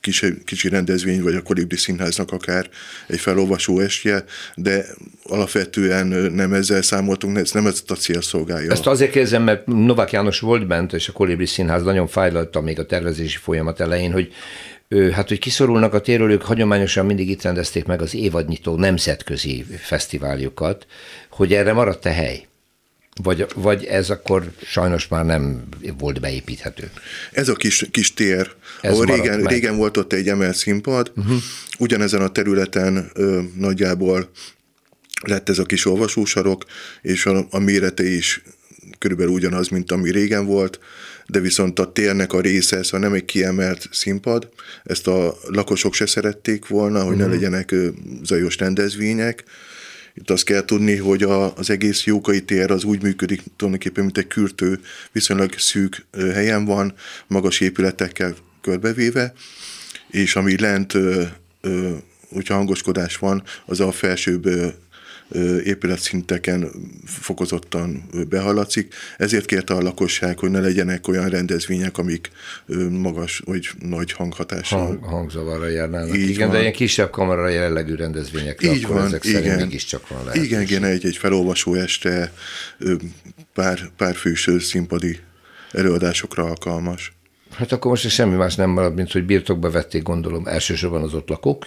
[0.00, 2.68] kicsi, kicsi rendezvény, vagy a Kolibri Színháznak akár
[3.06, 4.24] egy felolvasó estje,
[4.54, 4.84] de
[5.22, 8.70] alapvetően nem ezzel számoltunk, ez nem ez a cél szolgálja.
[8.70, 12.78] Ezt azért kérdezem, mert Novák János volt bent, és a Kolibri Színház nagyon fájlalta még
[12.78, 14.32] a tervezési folyamat elején, hogy
[15.12, 20.86] hát, hogy kiszorulnak a térről, ők hagyományosan mindig itt rendezték meg az évadnyitó nemzetközi fesztiváljukat,
[21.30, 22.46] hogy erre maradt-e hely?
[23.22, 26.90] Vagy, vagy ez akkor sajnos már nem volt beépíthető?
[27.32, 28.50] Ez a kis, kis tér,
[28.80, 31.36] ez ahol régen, régen volt ott egy emelt színpad, uh-huh.
[31.78, 34.30] ugyanezen a területen ö, nagyjából
[35.22, 36.64] lett ez a kis olvasósarok,
[37.02, 38.42] és a, a mérete is
[38.98, 40.78] körülbelül ugyanaz, mint ami régen volt,
[41.26, 44.48] de viszont a térnek a része, szóval nem egy kiemelt színpad,
[44.84, 47.20] ezt a lakosok se szerették volna, hogy uh-huh.
[47.20, 47.34] ne mhm.
[47.34, 47.74] legyenek
[48.22, 49.44] zajos rendezvények,
[50.16, 54.18] itt azt kell tudni, hogy a, az egész Jókai tér az úgy működik tulajdonképpen, mint
[54.18, 54.80] egy kürtő,
[55.12, 56.94] viszonylag szűk helyen van,
[57.26, 59.32] magas épületekkel körbevéve,
[60.10, 60.92] és ami lent,
[62.28, 64.48] hogyha hangoskodás van, az a felsőbb
[65.64, 66.70] épületszinteken
[67.04, 68.94] fokozottan behallatszik.
[69.16, 72.30] Ezért kérte a lakosság, hogy ne legyenek olyan rendezvények, amik
[72.90, 74.86] magas vagy nagy hanghatással.
[74.86, 76.16] Hang, hangzavarra járnának.
[76.16, 76.56] Így igen, van.
[76.56, 79.56] de ilyen kisebb kamera jellegű rendezvényekre Így akkor van, ezek igen.
[79.56, 80.50] mégiscsak van lehetőség.
[80.50, 82.32] Igen, igen, egy, egy felolvasó este
[83.54, 85.18] pár, pár fős színpadi
[85.72, 87.14] előadásokra alkalmas.
[87.50, 91.28] Hát akkor most semmi más nem marad, mint hogy birtokba vették, gondolom, elsősorban az ott
[91.28, 91.66] lakók,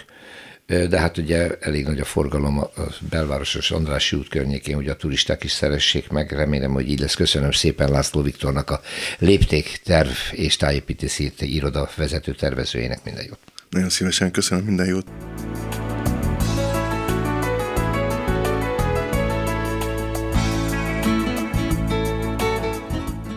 [0.70, 2.70] de hát ugye elég nagy a forgalom a
[3.10, 7.14] belvárosos Andrássy út környékén, hogy a turisták is szeressék meg, remélem, hogy így lesz.
[7.14, 8.82] Köszönöm szépen László Viktornak a
[9.18, 13.40] lépték terv és tájépítési iroda vezető tervezőjének minden jót.
[13.70, 15.06] Nagyon szívesen köszönöm minden jót.